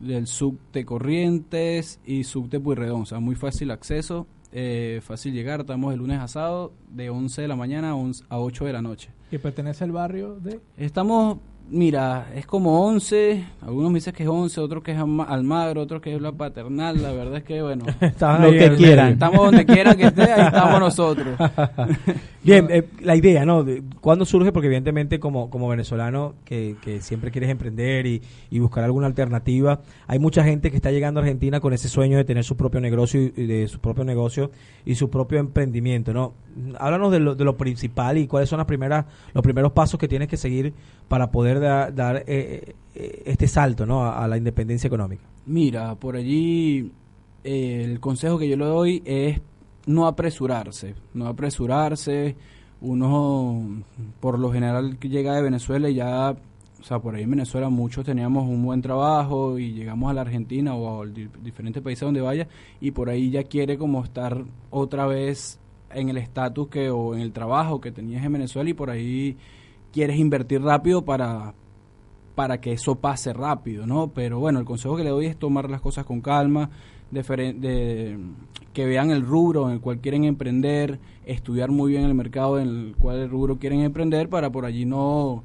[0.00, 5.90] del subte Corrientes y subte Puyredón, o sea, muy fácil acceso, eh, fácil llegar, estamos
[5.92, 8.82] de lunes a sábado, de 11 de la mañana a, 11 a 8 de la
[8.82, 9.10] noche.
[9.30, 10.60] Que pertenece al barrio de...
[10.76, 11.38] Estamos,
[11.70, 15.80] mira, es como 11, algunos me dicen que es 11, otros que es Alma- Almagro,
[15.82, 17.84] otros que es la paternal, la verdad es que, bueno,
[18.20, 19.12] Lo ahí que quieran.
[19.12, 21.38] estamos donde quiera que esté, ahí estamos nosotros.
[22.42, 23.64] Bien, eh, la idea, ¿no?
[24.00, 24.50] ¿Cuándo surge?
[24.50, 29.80] Porque evidentemente como, como venezolano que, que siempre quieres emprender y, y buscar alguna alternativa,
[30.06, 32.80] hay mucha gente que está llegando a Argentina con ese sueño de tener su propio
[32.80, 34.50] negocio y y de su propio negocio
[34.84, 36.34] y su propio emprendimiento, ¿no?
[36.78, 39.04] Háblanos de lo, de lo principal y cuáles son las primeras,
[39.34, 40.72] los primeros pasos que tienes que seguir
[41.10, 44.04] para poder da- dar eh, eh, este salto, ¿no?
[44.04, 45.24] A, la independencia económica.
[45.44, 46.92] Mira, por allí
[47.42, 49.40] eh, el consejo que yo le doy es
[49.86, 52.36] no apresurarse, no apresurarse.
[52.80, 53.82] Uno,
[54.20, 57.68] por lo general, que llega de Venezuela y ya, o sea, por ahí en Venezuela
[57.70, 62.02] muchos teníamos un buen trabajo y llegamos a la Argentina o a di- diferentes países
[62.02, 62.46] donde vaya
[62.80, 65.58] y por ahí ya quiere como estar otra vez
[65.92, 69.36] en el estatus que o en el trabajo que tenías en Venezuela y por ahí
[69.92, 71.54] quieres invertir rápido para
[72.34, 74.08] para que eso pase rápido, ¿no?
[74.14, 76.70] Pero bueno, el consejo que le doy es tomar las cosas con calma,
[77.10, 78.18] de-
[78.72, 82.68] que vean el rubro en el cual quieren emprender, estudiar muy bien el mercado en
[82.68, 85.42] el cual el rubro quieren emprender para por allí no...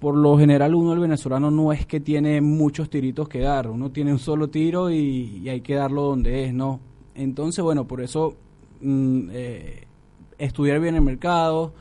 [0.00, 3.90] Por lo general uno, el venezolano, no es que tiene muchos tiritos que dar, uno
[3.90, 6.80] tiene un solo tiro y, y hay que darlo donde es, ¿no?
[7.14, 8.34] Entonces, bueno, por eso
[8.80, 9.84] mm, eh,
[10.38, 11.74] estudiar bien el mercado,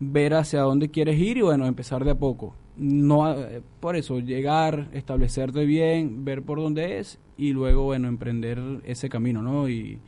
[0.00, 2.54] ver hacia dónde quieres ir y bueno, empezar de a poco.
[2.76, 8.60] No, eh, por eso, llegar, establecerte bien, ver por dónde es y luego, bueno, emprender
[8.84, 9.68] ese camino, ¿no?
[9.68, 9.98] Y,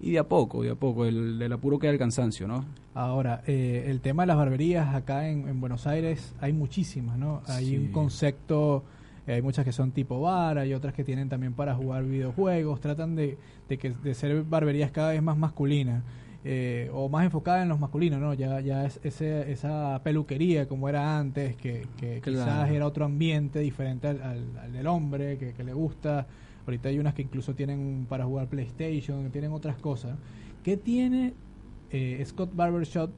[0.00, 2.64] y de a poco, de a poco, el, del apuro queda el cansancio, ¿no?
[2.94, 7.42] Ahora, eh, el tema de las barberías acá en, en Buenos Aires hay muchísimas, ¿no?
[7.46, 7.76] Hay Sí.
[7.78, 8.82] un concepto,
[9.28, 12.80] eh, hay muchas que son tipo bar, hay otras que tienen también para jugar videojuegos,
[12.80, 16.02] tratan de, de, que, de ser barberías cada vez más masculinas.
[16.44, 18.32] Eh, o más enfocadas en los masculinos, ¿no?
[18.34, 22.44] Ya, ya es ese, esa peluquería como era antes, que, que Claro.
[22.44, 26.26] quizás era otro ambiente diferente al, al- al del hombre, que, que le gusta.
[26.66, 30.16] Ahorita hay unas que incluso tienen para jugar PlayStation, que tienen otras cosas.
[30.62, 31.32] ¿Qué tiene
[31.90, 33.10] eh, Scott Barbershop,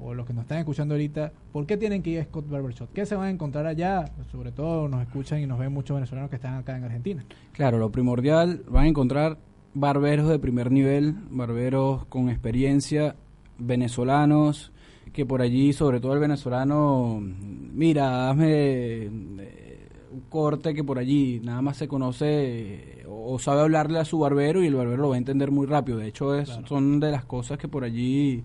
[0.00, 2.88] o los que nos están escuchando ahorita, ¿por qué tienen que ir a Scott Barbershop?
[2.92, 4.04] ¿Qué se van a encontrar allá?
[4.30, 7.24] Sobre todo nos escuchan y nos ven muchos venezolanos que están acá en Argentina.
[7.52, 9.38] Claro, lo primordial, van a encontrar
[9.78, 13.16] barberos de primer nivel, barberos con experiencia,
[13.58, 14.72] venezolanos,
[15.12, 21.40] que por allí, sobre todo el venezolano, mira, hazme eh, un corte que por allí
[21.42, 25.08] nada más se conoce eh, o sabe hablarle a su barbero y el barbero lo
[25.10, 25.98] va a entender muy rápido.
[25.98, 26.66] De hecho, es, Claro.
[26.66, 28.42] son de las cosas que por allí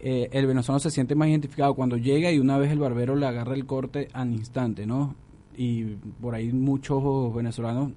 [0.00, 3.26] eh, el venezolano se siente más identificado cuando llega y una vez el barbero le
[3.26, 5.14] agarra el corte al instante, ¿no?
[5.56, 5.84] Y
[6.20, 7.92] por ahí muchos venezolanos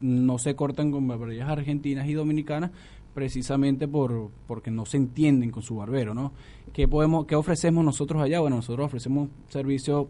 [0.00, 2.70] no se cortan con barberías argentinas y dominicanas
[3.14, 6.32] precisamente por porque no se entienden con su barbero, ¿no?
[6.74, 8.40] ¿Qué podemos qué ofrecemos nosotros allá?
[8.40, 10.08] Bueno, nosotros ofrecemos servicio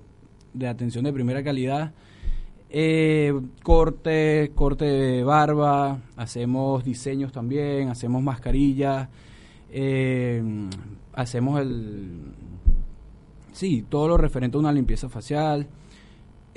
[0.53, 1.93] de atención de primera calidad,
[2.69, 3.33] eh,
[3.63, 9.09] corte, corte de barba, hacemos diseños también, hacemos mascarillas,
[9.71, 10.43] eh,
[11.13, 12.35] hacemos el
[13.53, 15.67] sí, todo lo referente a una limpieza facial.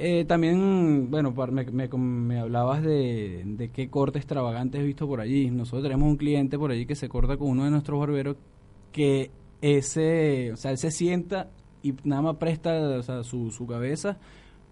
[0.02, 5.08] Eh, también, bueno, par- me, me, me hablabas de, de qué corte extravagante has visto
[5.08, 5.50] por allí.
[5.52, 8.38] Nosotros tenemos un cliente por allí que se corta con uno de nuestros barberos
[8.94, 9.30] que
[9.62, 11.50] ese, o sea, él se sienta
[11.84, 14.18] y nada más presta o sea, su, su cabeza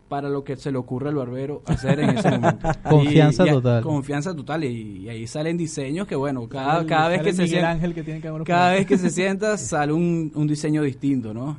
[0.07, 2.69] para lo que se le ocurre al barbero hacer en ese momento.
[2.89, 3.83] Confianza Y- y- total.
[3.83, 4.63] Confianza total.
[4.63, 7.77] Y, y ahí salen diseños que, bueno, cada, Sale- cada vez que se sienta...
[7.93, 11.57] Que tiene que haber Cada vez que se sienta sale un, un diseño distinto, ¿no?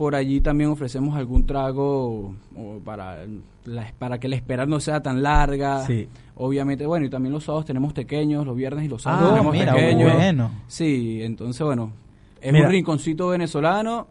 [0.00, 3.18] Por allí también ofrecemos algún trago o para,
[3.66, 5.84] la- para que la espera no sea tan larga.
[5.86, 6.08] Sí.
[6.36, 9.52] Obviamente, bueno, y también los sábados tenemos pequeños, los viernes y los sábados Ah, tenemos
[9.52, 10.50] mira, bueno.
[10.68, 11.92] Sí, entonces, bueno,
[12.40, 12.64] es Mira.
[12.64, 14.06] un rinconcito venezolano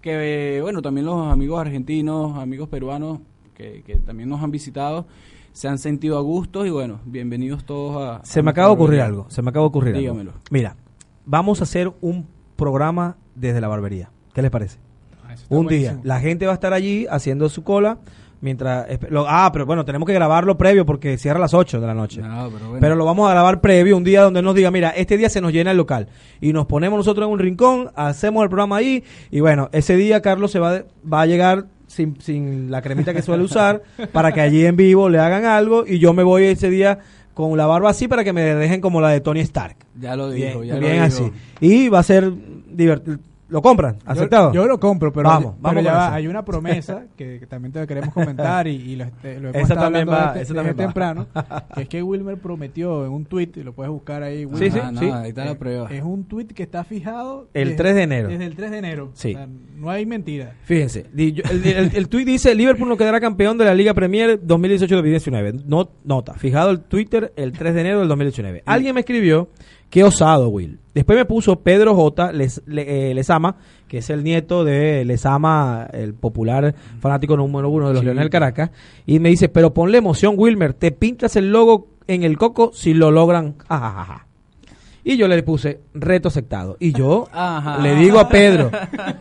[0.00, 3.18] que, bueno, también los amigos argentinos, amigos peruanos
[3.52, 5.08] que, que también nos han visitado,
[5.50, 8.24] se han sentido a gusto y, bueno, bienvenidos todos a...
[8.24, 9.26] Se a me acaba de ocurrir algo.
[9.28, 10.30] Se me acaba de ocurrir Dígamelo.
[10.30, 10.42] algo.
[10.52, 10.76] Mira,
[11.24, 14.10] vamos a hacer un programa desde la barbería.
[14.32, 14.85] ¿Qué les parece?
[15.48, 15.98] Un día.
[16.04, 17.98] La gente va a estar allí haciendo su cola
[18.40, 21.86] mientras lo- ah, pero bueno, tenemos que grabarlo previo porque cierra a las 8 de
[21.86, 22.20] la noche.
[22.20, 22.78] No, pero bueno.
[22.80, 25.40] Pero lo vamos a grabar previo, un día donde nos diga, mira, este día se
[25.40, 26.08] nos llena el local.
[26.40, 30.20] Y nos ponemos nosotros en un rincón, hacemos el programa ahí, y bueno, ese día
[30.22, 33.82] Carlos se va, va a llegar sin, sin la cremita que suele usar,
[34.12, 36.98] para que allí en vivo le hagan algo, y yo me voy ese día
[37.32, 39.76] con la barba así para que me dejen como la de Tony Stark.
[39.98, 41.04] ya lo dijo, Bien, ya lo bien dijo.
[41.04, 41.32] así.
[41.60, 42.32] Y va a ser
[42.70, 43.18] divertido.
[43.48, 43.96] ¿Lo compran?
[44.04, 44.52] ¿Aceptado?
[44.52, 47.46] Yo, yo lo compro, pero, Vamos, pero vamos ya va, hay una promesa que, que
[47.46, 50.32] también te queremos comentar y, y lo, este- lo hemos Esa estado también hablando va,
[50.34, 50.92] desde, esa desde también va.
[50.92, 51.26] temprano,
[51.76, 54.72] que es que Wilmer prometió en un tweet, y lo puedes buscar ahí, Sí, Wilmer,
[54.72, 55.06] sí, Ah, no, sí.
[55.12, 55.88] ahí está la prueba.
[55.92, 58.28] es un tweet que está fijado El desde- 3 de enero.
[58.28, 59.10] Desde el 3 de enero.
[59.14, 59.34] Sí.
[59.34, 60.54] O sea, no hay mentira.
[60.64, 65.64] Fíjense, el, el, el tuit dice, Liverpool no quedará campeón de la Liga Premier 2018-2019.
[65.66, 68.62] No, nota, fijado el Twitter el 3 de enero del 2019.
[68.66, 69.48] Alguien me escribió,
[69.90, 70.78] qué osado, Will.
[70.94, 72.32] Después me puso Pedro J.
[72.32, 73.56] Les, Le- eh, Lezama,
[73.86, 78.04] que es el nieto de Lezama, el popular fanático número uno de los Sí.
[78.06, 78.70] Leones del Caracas,
[79.04, 82.94] y me dice, pero ponle emoción, Wilmer, te pintas el logo en el coco si
[82.94, 83.56] lo logran.
[83.68, 84.26] Ja, ja, ja.
[85.04, 86.76] Y yo le puse reto aceptado.
[86.80, 87.78] Y yo Ajá.
[87.78, 88.70] le digo a Pedro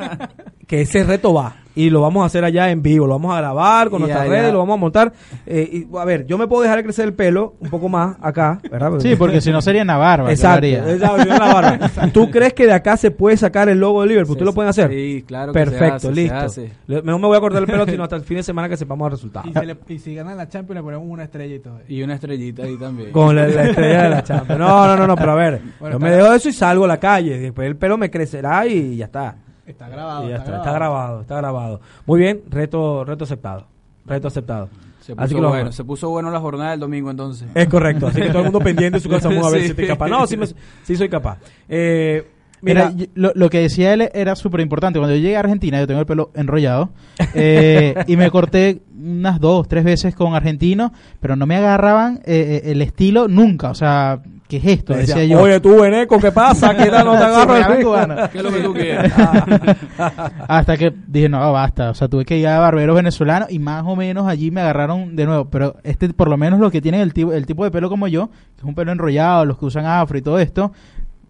[0.67, 1.57] que ese reto va.
[1.77, 3.05] Y lo vamos a hacer allá en vivo.
[3.05, 5.11] Lo vamos a grabar con Y nuestras allá- redes, lo vamos a montar.
[5.45, 8.61] Eh, y, a ver, yo me puedo dejar crecer el pelo un poco más acá,
[8.71, 8.93] ¿verdad?
[8.99, 10.31] Sí, porque si no sería Navarra.
[10.31, 11.89] Exacto, exacto, yo en la barba.
[12.13, 14.35] ¿Tú crees que de acá se puede sacar el logo de Liverpool?
[14.37, 14.89] Sí, ¿Tú lo pueden hacer?
[14.89, 16.35] Sí, claro que se Perfecto, se listo.
[16.37, 16.71] hace.
[16.87, 19.05] No me voy a cortar el pelo sino hasta el fin de semana que sepamos
[19.07, 19.49] el resultado.
[19.49, 21.79] Y, se le- y si ganan la Champions le ponemos una estrella y todo.
[21.89, 23.11] Y una estrellita ahí también.
[23.11, 24.59] Con la, la estrella de la Champions.
[24.61, 25.59] No, no, no, no, pero a ver.
[25.81, 27.37] Bueno, yo me dejo eso y salgo a la calle.
[27.37, 29.35] Después el pelo me crecerá y ya está.
[29.65, 30.25] Está grabado.
[30.25, 31.81] Y ya está, está grabado, está grabado.
[32.05, 33.65] Muy bien, reto, reto aceptado.
[34.05, 34.69] Reto aceptado.
[35.01, 37.47] Se Así puso que lo- bueno, se puso bueno la jornada del domingo entonces.
[37.53, 39.65] Es correcto, así que todo el mundo pendiente de su casa, vamos a ver Sí.
[39.65, 40.07] si estoy capaz.
[40.09, 41.37] No, sí, me- sí soy capaz.
[41.69, 42.27] Eh,
[42.61, 44.97] Mira, lo, lo que decía él era súper importante.
[44.97, 46.89] Cuando yo llegué a Argentina, yo tengo el pelo enrollado,
[47.35, 52.61] eh, y me corté unas dos, tres veces con argentinos, pero no me agarraban eh,
[52.65, 53.69] eh, el estilo nunca.
[53.69, 54.93] O sea, ¿qué es esto?
[54.93, 55.41] Decía decía, yo.
[55.41, 56.75] oye tú, Beneco, ¿qué pasa?
[56.75, 58.29] ¿Qué tal no te agarro.
[58.31, 59.11] ¿Qué es lo que tú quieres?
[60.47, 61.89] Hasta que dije, no, basta.
[61.89, 65.15] O sea, tuve que ir a barberos venezolanos y más o menos allí me agarraron
[65.15, 65.45] de nuevo.
[65.49, 68.07] Pero este, por lo menos los que tienen el tipo, el tipo de pelo como
[68.07, 70.71] yo, que es un pelo enrollado, los que usan afro y todo esto,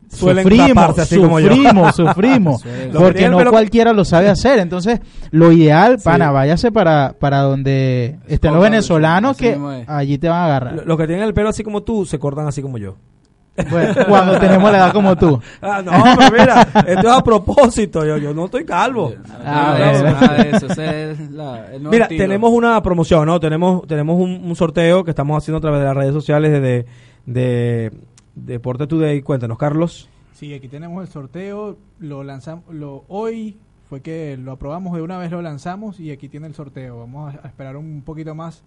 [0.10, 1.49] Suelen sufrimos, raparse así como yo.
[1.49, 2.64] sufrimos, sufrimos.
[2.93, 4.60] Porque no cualquiera lo sabe hacer.
[4.60, 4.99] Entonces,
[5.32, 6.06] lo ideal, Sí.
[6.06, 10.84] pana, váyase para, para donde estén los venezolanos que allí te van a agarrar.
[10.86, 12.95] Los que tienen el pelo así como tú, se cortan así como yo.
[13.70, 15.39] Bueno, cuando tenemos la edad como tú.
[15.62, 18.06] Ah, no, pero mira, esto es a propósito.
[18.06, 19.14] Yo, yo no estoy calvo.
[19.45, 19.78] Ah,
[21.80, 23.39] Mira, tenemos una promoción, ¿no?
[23.39, 26.60] Tenemos, tenemos un, un sorteo que estamos haciendo a través de las redes sociales de,
[26.60, 26.86] de,
[27.26, 27.91] de
[28.36, 29.21] Deporte Today.
[29.21, 30.09] Cuéntanos, Carlos.
[30.33, 31.77] Sí, aquí tenemos el sorteo.
[31.99, 33.57] Lo lanzamos lo, hoy.
[33.89, 36.99] Fue que lo aprobamos de una vez, lo lanzamos y aquí tiene el sorteo.
[36.99, 38.63] Vamos a, a esperar un poquito más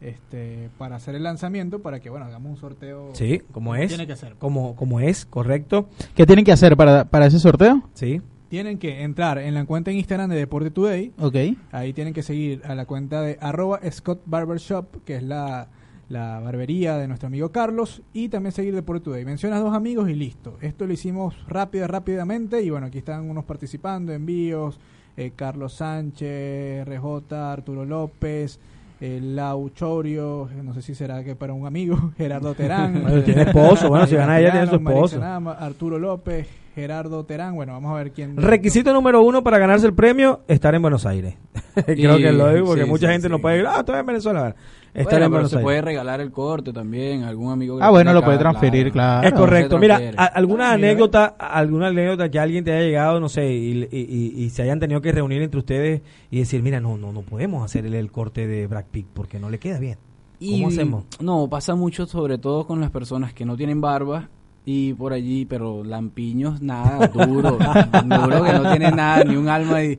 [0.00, 3.10] este para hacer el lanzamiento para que, bueno, hagamos un sorteo.
[3.14, 3.88] Sí, como es.
[3.88, 4.34] Tiene que ser.
[4.34, 5.88] Como, como es, correcto.
[6.14, 7.82] ¿Qué tienen que hacer para, para ese sorteo?
[7.94, 8.20] Sí.
[8.48, 11.12] Tienen que entrar en la cuenta en Instagram de Deporte Today.
[11.18, 11.36] Ok.
[11.70, 15.68] Ahí tienen que seguir a la cuenta de arroba Scott Barbershop, que es la,
[16.08, 19.24] la barbería de nuestro amigo Carlos, y también seguir Deporte Today.
[19.24, 20.56] Mencionas dos amigos y listo.
[20.62, 24.78] Esto lo hicimos rápido, rápidamente, y bueno, aquí están unos participando, envíos,
[25.16, 28.58] eh, Carlos Sánchez, RJ, Arturo López,
[29.00, 33.02] eh, Lau Chorio, eh, no sé si será que para un amigo, Gerardo Terán.
[33.02, 35.22] Bueno, tiene esposo, bueno, si gana ella, tiene su esposo.
[35.22, 38.36] Arturo López, Gerardo Terán, bueno, vamos a ver quién...
[38.36, 41.34] Requisito número uno para ganarse el premio, estar en Buenos Aires.
[41.86, 44.00] Creo Y- que lo digo porque sí, mucha sí, gente no puede ir, ah, estoy
[44.00, 44.54] en Venezuela.
[44.94, 48.12] Estar Bueno, en pero se puede regalar el corte también, algún amigo que Ah, bueno,
[48.12, 49.26] lo puede transferir, claro.
[49.28, 49.78] Es correcto.
[49.78, 50.88] Mira, a- alguna Ah, mira.
[50.88, 54.62] anécdota, alguna anécdota que alguien te haya llegado, no sé, y, y- y- y se
[54.62, 57.94] hayan tenido que reunir entre ustedes y decir, mira, no, no, no podemos hacer el,
[57.94, 59.98] el corte de Brad Pitt porque no le queda bien.
[60.40, 61.04] ¿Cómo Y, hacemos?
[61.20, 64.28] No, pasa mucho sobre todo con las personas que no tienen barba
[64.64, 69.82] y por allí, pero lampiños, nada, duro, duro que no tiene nada, ni un alma.
[69.84, 69.98] Y,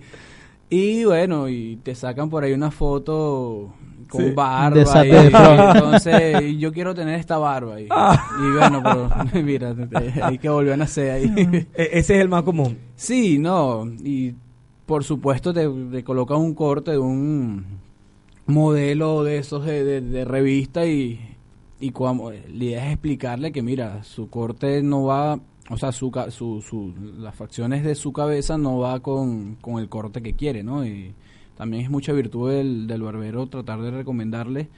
[0.70, 3.74] y bueno, y te sacan por ahí una foto
[4.10, 4.32] con Sí.
[4.32, 4.76] barba.
[4.78, 7.80] Desate y, de entonces, yo quiero tener esta barba.
[7.80, 9.10] Y, y bueno, pero
[9.45, 9.76] mira,
[10.24, 11.34] hay que volver a nacer ahí.
[11.76, 12.78] E- ese es el más común.
[12.95, 14.34] Sí, no, y
[14.86, 17.64] por supuesto te, te colocan un corte de un
[18.45, 21.20] modelo de esos de, de- de revista y,
[21.80, 25.39] y cuando, la idea es explicarle que mira, su corte no va,
[25.70, 29.80] o sea, su, ca- su, su, las facciones de su cabeza no va con, con
[29.80, 30.84] el corte que quiere, ¿no?
[30.86, 31.14] Y
[31.60, 34.70] también es mucha virtud del, del barbero tratar de recomendarle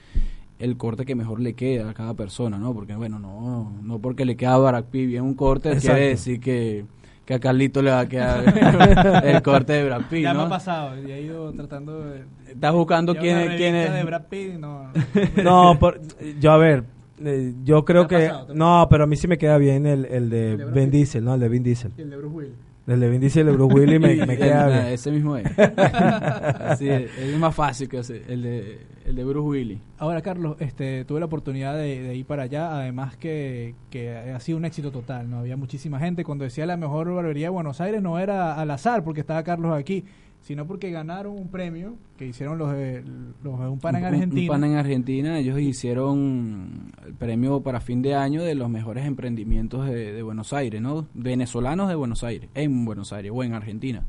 [0.57, 2.73] el corte que mejor le queda a cada persona, ¿no?
[2.73, 5.89] Porque bueno, no, no porque le queda a Barack Pitt bien un corte Exacto.
[5.93, 6.85] quiere decir que,
[7.23, 10.49] que a Carlito le va a quedar el corte de Brad Pitt, Ya me ha
[10.49, 12.23] pasado, y he ido tratando de...
[12.47, 13.93] Estás buscando quién una es, quién es.
[13.93, 14.87] de Brad Pitt, no.
[15.43, 16.01] No, por-
[16.39, 16.83] yo a ver,
[17.23, 18.53] eh, yo creo ¿Te ha que...
[18.55, 20.89] No, pero a mí sí me queda bien el, el de ¿El de Vin?
[20.89, 21.35] Diesel, ¿no?
[21.35, 21.91] El de Vin Diesel.
[21.95, 22.53] Y el de Bruce Willis.
[22.87, 24.85] El de Vin Diesel, el de Bruce Willis me, me queda ah, bien.
[24.93, 25.45] Ese mismo es.
[25.57, 29.79] Así es, es más fácil que ese, el de, el de Bruce Willis.
[29.97, 34.39] Ahora, Carlos, este, tuve la oportunidad de, de ir para allá, además que, que ha
[34.39, 35.39] sido un éxito total, ¿no?
[35.39, 36.23] Había muchísima gente.
[36.23, 39.77] Cuando decía la mejor barbería de Buenos Aires, no era al azar porque estaba Carlos
[39.77, 40.05] aquí,
[40.41, 43.03] sino porque ganaron un premio que hicieron los de,
[43.43, 44.41] los de un pan en Un- un- Argentina.
[44.41, 45.39] Un pan en Argentina.
[45.39, 50.51] Ellos hicieron el premio para fin de año de los mejores emprendimientos de, de Buenos
[50.53, 51.07] Aires, ¿no?
[51.13, 54.03] Venezolanos de Buenos Aires, en Buenos Aires o en Argentina.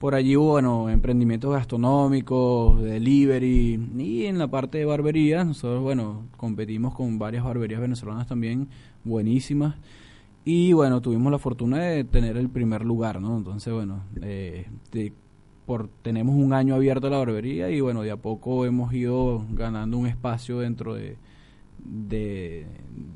[0.00, 6.24] Por allí hubo, bueno, emprendimientos gastronómicos, delivery y en la parte de barbería, nosotros, bueno,
[6.36, 8.66] competimos con varias barberías venezolanas también
[9.04, 9.76] buenísimas.
[10.44, 13.36] Y bueno, tuvimos la fortuna de tener el primer lugar, ¿no?
[13.36, 15.12] Entonces, bueno, eh, de-
[15.72, 19.96] por, tenemos un año abierto la barbería y bueno, de a poco hemos ido ganando
[19.96, 21.16] un espacio dentro de,
[21.84, 22.66] de,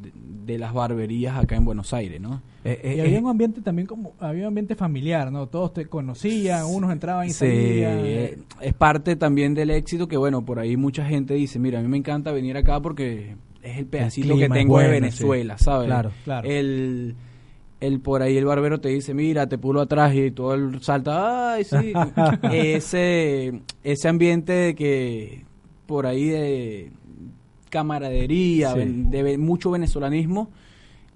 [0.02, 0.12] de-
[0.46, 2.40] de las barberías acá en Buenos Aires, ¿no?
[2.64, 5.48] Eh, eh, Y había eh, un ambiente también como, había un ambiente familiar, ¿no?
[5.48, 7.34] Todos te conocían, unos entraban y Sí,
[7.82, 8.44] salían.
[8.60, 11.88] es parte también del éxito que bueno, por ahí mucha gente dice, mira, a mí
[11.88, 15.64] me encanta venir acá porque es el pedacito que tengo de bueno, Venezuela, sí.
[15.64, 15.86] ¿sabes?
[15.88, 16.48] Claro, claro.
[16.48, 17.14] El,
[17.80, 21.52] el por ahí el barbero te dice, mira, te pulo atrás y todo el salta,
[21.54, 21.92] ay, sí.
[22.52, 25.44] ese, ese ambiente de que
[25.86, 26.90] por ahí de
[27.70, 28.80] camaradería, Sí.
[28.84, 30.50] de mucho venezolanismo,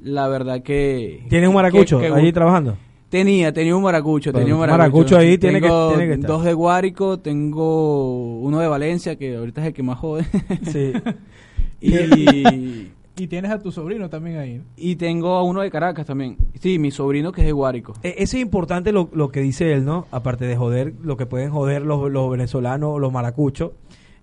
[0.03, 1.25] la verdad que...
[1.29, 2.77] ¿Tienes un maracucho que- que allí trabajando?
[3.09, 4.79] Tenía, tenía un maracucho, tenía un maracucho.
[4.79, 6.29] maracucho ahí tiene que- tiene que estar.
[6.31, 10.25] dos de Guárico, tengo uno de Valencia, que ahorita es el que más jode.
[10.71, 10.93] Sí.
[11.81, 12.89] y,
[13.21, 14.63] Y tienes a tu sobrino también ahí.
[14.77, 16.37] y tengo a uno de Caracas también.
[16.59, 17.93] Sí, mi sobrino que es de Guárico.
[18.03, 20.07] Eh, Eso es importante lo, lo que dice él, ¿no?
[20.11, 23.73] Aparte de joder, lo que pueden joder los, los venezolanos, los maracuchos.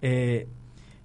[0.01, 0.47] Eh,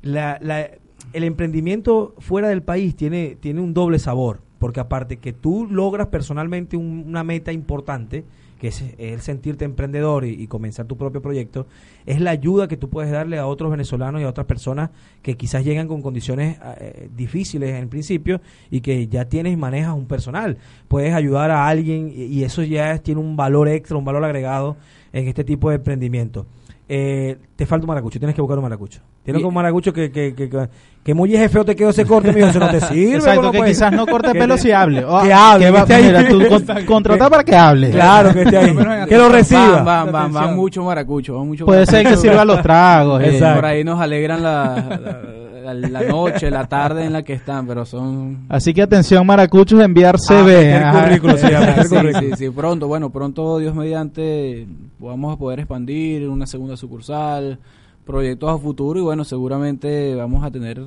[0.03, 0.71] la- la-
[1.13, 6.07] el emprendimiento fuera del país tiene, tiene un doble sabor, porque aparte que tú logras
[6.07, 8.25] personalmente un- una meta importante,
[8.63, 11.67] que es, el sentirte emprendedor y, comenzar tu propio proyecto,
[12.07, 14.91] es la ayuda que tú puedes darle a otros venezolanos y a otras personas
[15.21, 18.41] que quizás llegan con condiciones eh, difíciles en principio
[18.71, 20.59] y que ya tienes y manejas un personal.
[20.87, 24.25] Puedes ayudar a alguien y, y eso ya es- tiene un valor extra, un valor
[24.25, 24.77] agregado
[25.13, 26.47] en este tipo de emprendimiento.
[26.89, 29.01] Eh, te falta un maracucho, tienes que buscar un maracucho.
[29.25, 30.69] Tienes Y- un maracucho que, que, que, que,
[31.05, 33.15] que muy feo te quedó ese corte, mijo, eso no te sirve.
[33.17, 33.71] Exacto, ¿cómo que puede?
[33.71, 35.05] quizás no corte pelo si hable.
[35.23, 36.05] Que hable, va- que esté ahí.
[36.07, 37.91] mira, tú con- contrata para que hable.
[37.91, 38.77] Claro, que esté ahí.
[39.09, 39.83] Que lo reciba.
[39.83, 43.23] Van, van, van, mucho maracucho, van mucho Puede ser que sirva los tragos.
[43.23, 43.31] eh.
[43.35, 43.57] Exacto.
[43.61, 45.23] Por ahí nos alegran la,
[45.65, 48.47] la, la noche, la tarde en la que están, pero son...
[48.49, 50.45] Así que atención, maracuchos, enviar Ah, CV.
[50.57, 51.05] meter Ajá.
[51.05, 52.31] currículum, sí, a meter Sí, currículum.
[52.31, 54.67] sí, sí, pronto, bueno, pronto Dios mediante
[54.99, 57.59] vamos a poder expandir una segunda sucursal,
[58.05, 60.83] proyectos a futuro y bueno, seguramente vamos a tener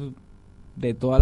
[0.76, 1.22] de todos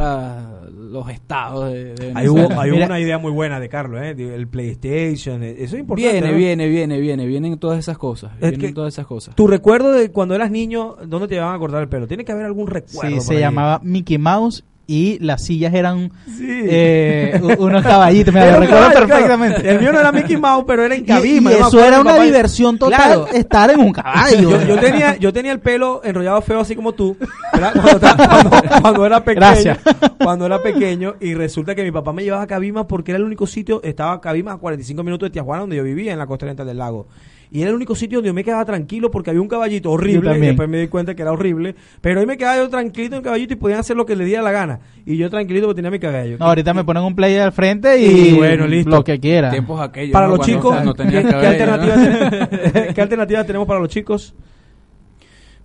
[0.73, 4.15] los estados de, de Ahí hubo, hubo Mira- una idea muy buena de Carlos, ¿eh?
[4.17, 6.11] El PlayStation, eh, eso es importante.
[6.11, 6.37] Viene, ¿no?
[6.37, 9.35] viene, viene, viene, vienen todas esas cosas, Es vienen todas esas cosas.
[9.35, 12.07] Tu recuerdo de cuando eras niño, ¿dónde te llevaban a cortar el pelo?
[12.07, 13.11] Tiene que haber algún recuerdo.
[13.15, 13.39] Sí, se ahí.
[13.41, 16.45] llamaba Mickey Mouse y las sillas eran Sí.
[16.47, 18.33] eh, unos caballitos.
[18.33, 19.07] Me lo recuerdo caballo, claro.
[19.07, 19.69] perfectamente.
[19.69, 21.51] El mío no era Mickey Mouse, pero era en Y- cabima.
[21.51, 23.27] y eso era una diversión total, Claro.
[23.33, 24.51] estar en un caballo.
[24.51, 27.15] Yo, yo tenía, yo tenía el pelo enrollado feo así como tú.
[27.51, 29.39] Cuando, cuando- cuando era pequeño.
[29.47, 29.77] Gracias.
[30.21, 33.23] Cuando era pequeño y resulta que mi papá me llevaba a Cabima porque era el
[33.23, 36.45] único sitio, estaba Cabima a 45 minutos de Tijuana donde yo vivía, en la costa
[36.45, 37.07] oriental del lago.
[37.53, 40.31] Y era el único sitio donde yo me quedaba tranquilo porque había un caballito horrible.
[40.31, 40.51] Y también.
[40.53, 41.75] después me di cuenta que era horrible.
[42.01, 44.25] Pero ahí me quedaba yo tranquilito en el caballito y podían hacer lo que le
[44.25, 44.79] diera la gana.
[45.05, 46.37] Y yo tranquilito porque tenía mi caballo.
[46.39, 48.89] No, ahorita me ponen un play al frente y, Y bueno, listo.
[48.89, 49.51] lo que quiera.
[49.51, 50.11] Tiempos aquellos.
[50.13, 50.35] Para ¿no?
[50.35, 51.97] los Cuando chicos, no ¿qué, cabello, alternativas
[52.41, 52.47] ¿no?
[52.49, 54.33] tenemos- ¿qué alternativas tenemos para los chicos?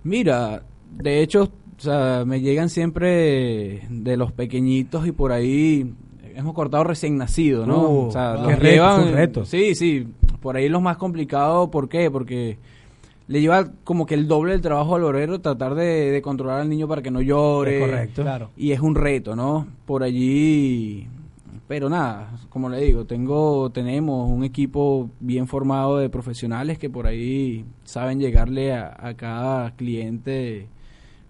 [0.03, 0.63] Mira,
[0.95, 1.43] de hecho,
[1.77, 5.91] o sea, me llegan siempre de los pequeñitos y por ahí
[6.35, 7.89] hemos cortado recién nacido, ¿no?
[7.89, 9.45] Uh, o sea, los reto, llevan- reto.
[9.45, 10.07] Sí, sí,
[10.41, 12.09] por ahí los más complicados, ¿por qué?
[12.09, 12.57] Porque
[13.27, 16.69] le lleva como que el doble del trabajo al obrero tratar de, de controlar al
[16.69, 17.77] niño para que no llore.
[17.77, 18.21] Es correcto.
[18.23, 18.49] Claro.
[18.57, 19.67] Y es un reto, ¿no?
[19.85, 21.07] Por allí,
[21.67, 27.05] pero nada, como le digo, tengo, tenemos un equipo bien formado de profesionales que por
[27.05, 30.67] ahí saben llegarle a, a cada cliente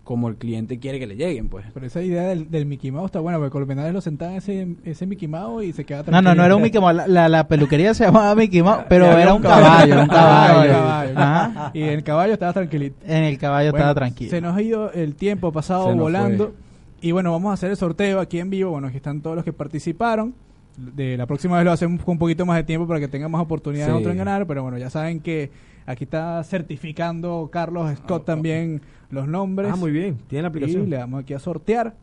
[0.10, 1.68] como el cliente quiere que le lleguen, pues.
[1.72, 5.06] Pero esa idea del, del Mickey Mouse está buena, porque Colmenares lo sentaban ese, ese
[5.06, 6.96] Mickey Mouse y se queda No, no, no era un Mickey Mouse.
[6.96, 10.72] La, la, la peluquería se llamaba Mickey Mouse, pero era un caballo, era un caballo.
[10.74, 11.14] caballo.
[11.16, 11.72] Ajá.
[11.76, 12.96] Y el caballo estaba tranquilito.
[13.06, 14.32] En el caballo Bueno, estaba tranquilo.
[14.32, 16.46] Se nos ha ido el tiempo ha pasado volando.
[16.48, 17.08] fue.
[17.10, 18.72] Y bueno, vamos a hacer el sorteo aquí en vivo.
[18.72, 20.34] Bueno, aquí están todos los que participaron.
[20.76, 23.28] de la próxima vez lo hacemos con un poquito más de tiempo para que tenga
[23.30, 23.92] más oportunidad Sí.
[23.92, 25.52] otro en ganar, pero bueno, ya saben que
[25.90, 29.72] aquí está certificando Carlos Scott también los nombres.
[29.74, 30.18] Ah, muy bien.
[30.28, 30.90] Tiene la Y aplicación.
[30.90, 31.96] le vamos aquí a sortear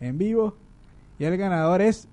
[0.00, 0.56] en vivo.
[1.18, 2.08] Y el ganador es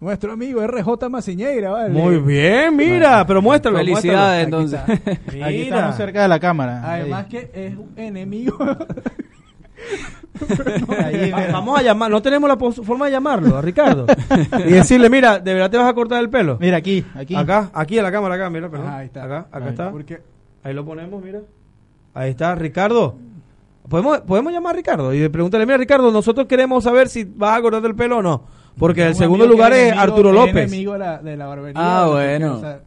[0.00, 1.90] nuestro amigo RJ Maciñeira, ¿vale?
[1.90, 3.78] Muy bien, mira, pero muéstralo.
[3.78, 4.84] Felicidades, muéstralo.
[4.84, 5.10] entonces.
[5.16, 5.46] Aquí está.
[5.46, 6.82] Aquí estamos cerca de la cámara.
[6.92, 8.56] Además que es un enemigo.
[11.52, 14.06] Vamos a llamar, no tenemos la forma de llamarlo, a Ricardo.
[14.66, 16.58] y decirle, mira, ¿de verdad te vas a cortar el pelo?
[16.60, 17.34] Mira aquí, aquí.
[17.34, 18.88] Acá, aquí en la cámara, acá, mira, perdón.
[18.88, 19.24] Ajá, ahí está.
[19.24, 19.90] Acá, acá está.
[19.90, 20.20] Porque
[20.66, 21.40] Ahí lo ponemos, mira.
[22.14, 23.14] Ahí está, Ricardo.
[23.88, 27.62] ¿Podemos, podemos llamar a Ricardo y preguntarle, mira, Ricardo, nosotros queremos saber si vas a
[27.62, 28.42] cortarte el pelo o no.
[28.76, 30.56] Porque el un segundo lugar es enemigo- Arturo López.
[30.56, 31.72] enemigo de la, de la barbería.
[31.76, 32.54] Ah, porque, bueno.
[32.56, 32.80] o sea,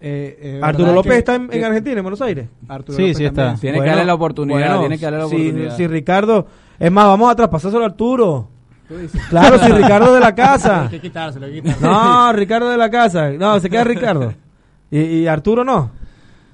[0.00, 2.48] eh, eh, Arturo López que- está en, Argentina, en Buenos Aires.
[2.68, 3.54] Arturo Sí, López sí está.
[3.54, 5.76] Tiene que darle la oportunidad, tiene que darle la si- oportunidad.
[5.76, 6.46] Si, Ricardo,
[6.78, 8.48] es más, vamos a traspasárselo a Arturo.
[8.88, 9.20] Tú dices.
[9.28, 10.82] Claro, si Ricardo de la casa.
[10.86, 11.88] Hay que quitárselo, hay que quitárselo.
[11.92, 13.30] No, Ricardo de la casa.
[13.30, 14.34] No, se queda Ricardo.
[14.90, 15.92] Y, y Arturo no.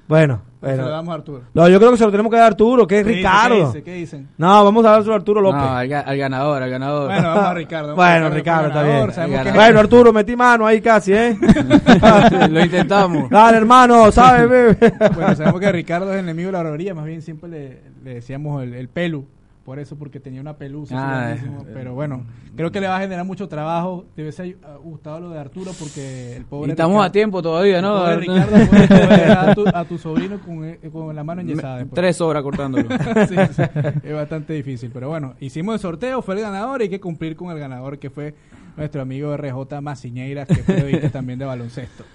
[0.07, 0.89] Bueno, Se lo bueno.
[0.89, 1.41] damos a Arturo.
[1.53, 3.19] No, yo creo que se lo tenemos que dar a Arturo, que es ¿Qué dice?
[3.19, 3.55] Ricardo.
[3.57, 3.83] ¿Qué dice?
[3.83, 4.29] ¿Qué dicen?
[4.37, 5.61] No, vamos a dárselo a Arturo López.
[5.61, 7.05] No, al, ga- al ganador, al ganador.
[7.11, 7.87] Bueno, vamos a Ricardo.
[7.95, 9.11] vamos a Bueno, Ricardo, está bien.
[9.13, 11.37] sabemos que es- Bueno, Arturo, metí mano ahí casi, ¿eh?
[12.49, 13.29] Lo intentamos.
[13.29, 14.49] Dale, hermano, ¿sabes?
[14.49, 14.77] bebé?
[15.13, 18.63] Bueno, sabemos que Ricardo es enemigo de la barbería, más bien siempre le, le decíamos
[18.63, 19.25] el, el pelu,
[19.67, 20.95] por eso, porque tenía una pelusa.
[20.97, 21.41] Ah, eh,
[21.73, 22.23] pero bueno,
[22.55, 24.05] creo que le va a generar mucho trabajo.
[24.15, 26.69] Te hubiese ay- gustado lo de Arturo, porque el pobre.
[26.69, 27.97] Y estamos a tiempo todavía, el ¿no?
[27.97, 31.41] pobre Ricardo puede, puede dejar a tu, a tu sobrino con, eh, con la mano
[31.41, 31.79] enyesada.
[31.79, 31.95] después.
[31.95, 32.87] Tres horas cortándolo.
[33.27, 33.61] Sí, sí,
[34.03, 34.89] es bastante difícil.
[34.93, 37.99] Pero bueno, hicimos el sorteo, fue el ganador y hay que cumplir con el ganador
[37.99, 38.35] que fue
[38.77, 42.05] nuestro amigo RJ Maciñeira, que es periodista también de baloncesto.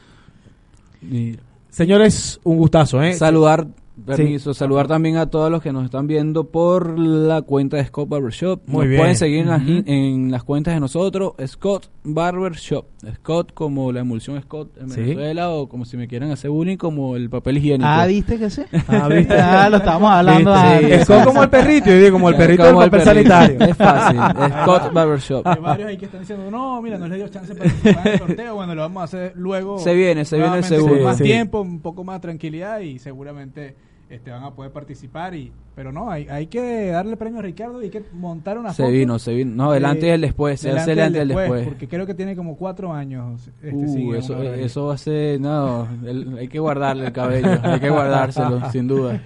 [1.03, 1.36] Y
[1.68, 3.12] Señores, un gustazo, ¿eh?
[3.12, 3.66] saludar,
[4.07, 8.09] permiso, saludar también a todos los que nos están viendo por la cuenta de Scott
[8.09, 8.61] Barbershop.
[8.66, 9.01] Muy nos bien.
[9.01, 12.86] pueden seguir en, las, en las cuentas de nosotros, Scott Barbershop.
[13.16, 15.01] Scott como la emulsión Scott en Sí.
[15.01, 17.88] Venezuela o como si me quieran hacer bullying como el papel higiénico.
[17.88, 18.62] Ah, ¿viste que sí?
[18.88, 19.34] Ah, ¿viste?
[19.34, 20.55] Ah, lo estábamos hablando.
[20.55, 23.30] Es como el perrito, yo digo, como el perrito del Como el papel perrito.
[23.30, 23.66] sanitario.
[23.72, 24.18] Es fácil,
[24.62, 25.47] Scott Barbershop.
[25.47, 28.12] Hay varios ahí que están diciendo, no, mira, no les dio chance para participar en
[28.14, 28.55] el sorteo.
[28.55, 29.78] Bueno, lo vamos a hacer luego.
[29.78, 31.03] Se viene, se viene seguro.
[31.05, 31.24] Más Sí.
[31.24, 33.74] tiempo, un poco más tranquilidad y seguramente
[34.14, 35.34] este, van a poder participar.
[35.34, 38.72] y Pero no, hay, hay que darle premio a Ricardo y hay que montar una
[38.72, 38.92] Se foto.
[38.92, 39.54] vino, se vino.
[39.54, 40.60] No, el antes y el después.
[40.60, 41.64] Se hace el antes y el después.
[41.64, 43.48] Porque creo que tiene como cuatro años.
[43.62, 45.40] Este, Uh, en eso, eso va a ser.
[45.40, 47.48] No, el- hay que guardarle el cabello.
[47.62, 49.20] Hay que guardárselo, sin duda.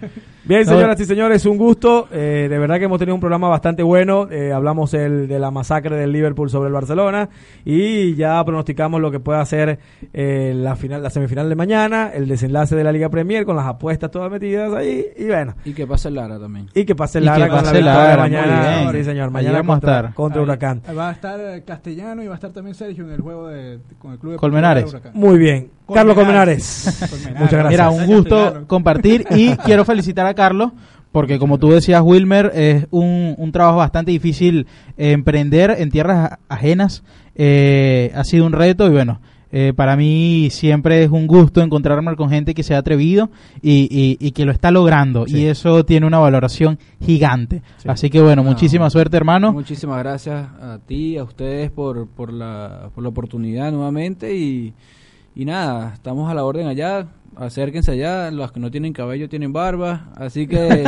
[0.48, 2.06] Bien, señoras y señores, un gusto.
[2.12, 4.28] Eh, de verdad que hemos tenido un programa bastante bueno.
[4.30, 7.28] Eh, hablamos el, de la masacre del Liverpool sobre el Barcelona
[7.64, 9.80] y ya pronosticamos lo que pueda ser
[10.12, 13.66] eh, la final, la semifinal de mañana, el desenlace de la Liga Premier con las
[13.66, 15.54] apuestas todas metidas ahí y bueno.
[15.64, 16.68] Y que pase Lara también.
[16.74, 18.92] Y que pase Lara que con la pase victoria Lara, mañana.
[18.92, 19.30] Sí, señor.
[19.32, 20.14] Mañana vamos a contra, estar.
[20.14, 20.82] contra Ahí- Huracán.
[20.96, 23.80] Va a estar eh, Castellano y va a estar también Sergio en el juego de,
[23.98, 24.88] con el club de Colmenares.
[24.90, 25.10] Huracán.
[25.14, 25.70] Muy bien.
[25.94, 26.96] Carlos Colmenares.
[27.10, 27.40] Colmenares.
[27.40, 27.70] Muchas gracias.
[27.70, 30.72] Mira, un gusto compartir y quiero felicitar a Carlos
[31.12, 34.66] porque como tú decías, Wilmer, es un, un trabajo bastante difícil
[34.98, 37.02] eh, emprender en tierras ajenas.
[37.34, 39.20] Eh, ha sido un reto y bueno,
[39.52, 43.30] eh, para mí siempre es un gusto encontrarme con gente que se ha atrevido
[43.62, 45.38] y, y- y que lo está logrando Sí.
[45.38, 47.62] y eso tiene una valoración gigante.
[47.78, 47.88] Sí.
[47.88, 48.50] Así que bueno, No.
[48.50, 49.52] muchísima suerte hermano.
[49.54, 54.36] Muchísimas gracias a ti, a ustedes por, por, la, por la oportunidad nuevamente.
[54.36, 54.74] Y,
[55.36, 57.08] y nada, estamos a la orden allá.
[57.36, 58.30] Acérquense allá.
[58.30, 60.08] Los que no tienen cabello tienen barba.
[60.16, 60.58] Así que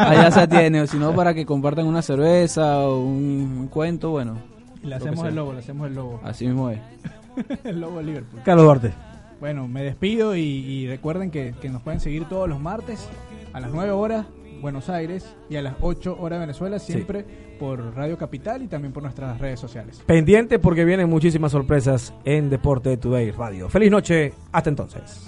[0.00, 0.82] allá se atiene.
[0.82, 4.36] O si no, para que compartan una cerveza o un, un cuento, bueno,
[4.82, 6.20] Y le hacemos el logo, le hacemos el logo.
[6.24, 6.80] así mismo es.
[7.64, 8.40] el logo de Liverpool.
[8.44, 8.92] Carlos Duarte.
[9.38, 13.08] Bueno, me despido y, y recuerden que, que nos pueden seguir todos los martes
[13.52, 14.26] a las 9 horas
[14.60, 17.24] Buenos Aires y a las 8 horas Venezuela, siempre
[17.58, 20.02] por Radio Capital y también por nuestras redes sociales.
[20.06, 23.68] Pendiente porque vienen muchísimas sorpresas en Deporte Today Radio.
[23.68, 24.32] Feliz noche.
[24.52, 25.26] Hasta entonces.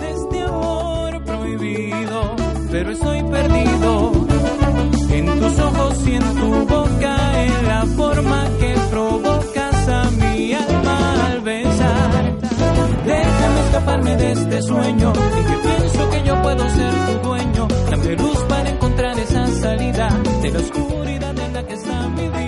[0.00, 2.36] de este amor prohibido,
[2.70, 4.12] pero estoy perdido
[5.10, 11.26] en tus ojos y en tu boca, en la forma que provocas a mi alma
[11.26, 12.38] al besar.
[13.06, 16.42] Déjame escaparme de este sueño y que pienso que yo
[20.44, 22.44] de la oscuridad en la que está mi vida.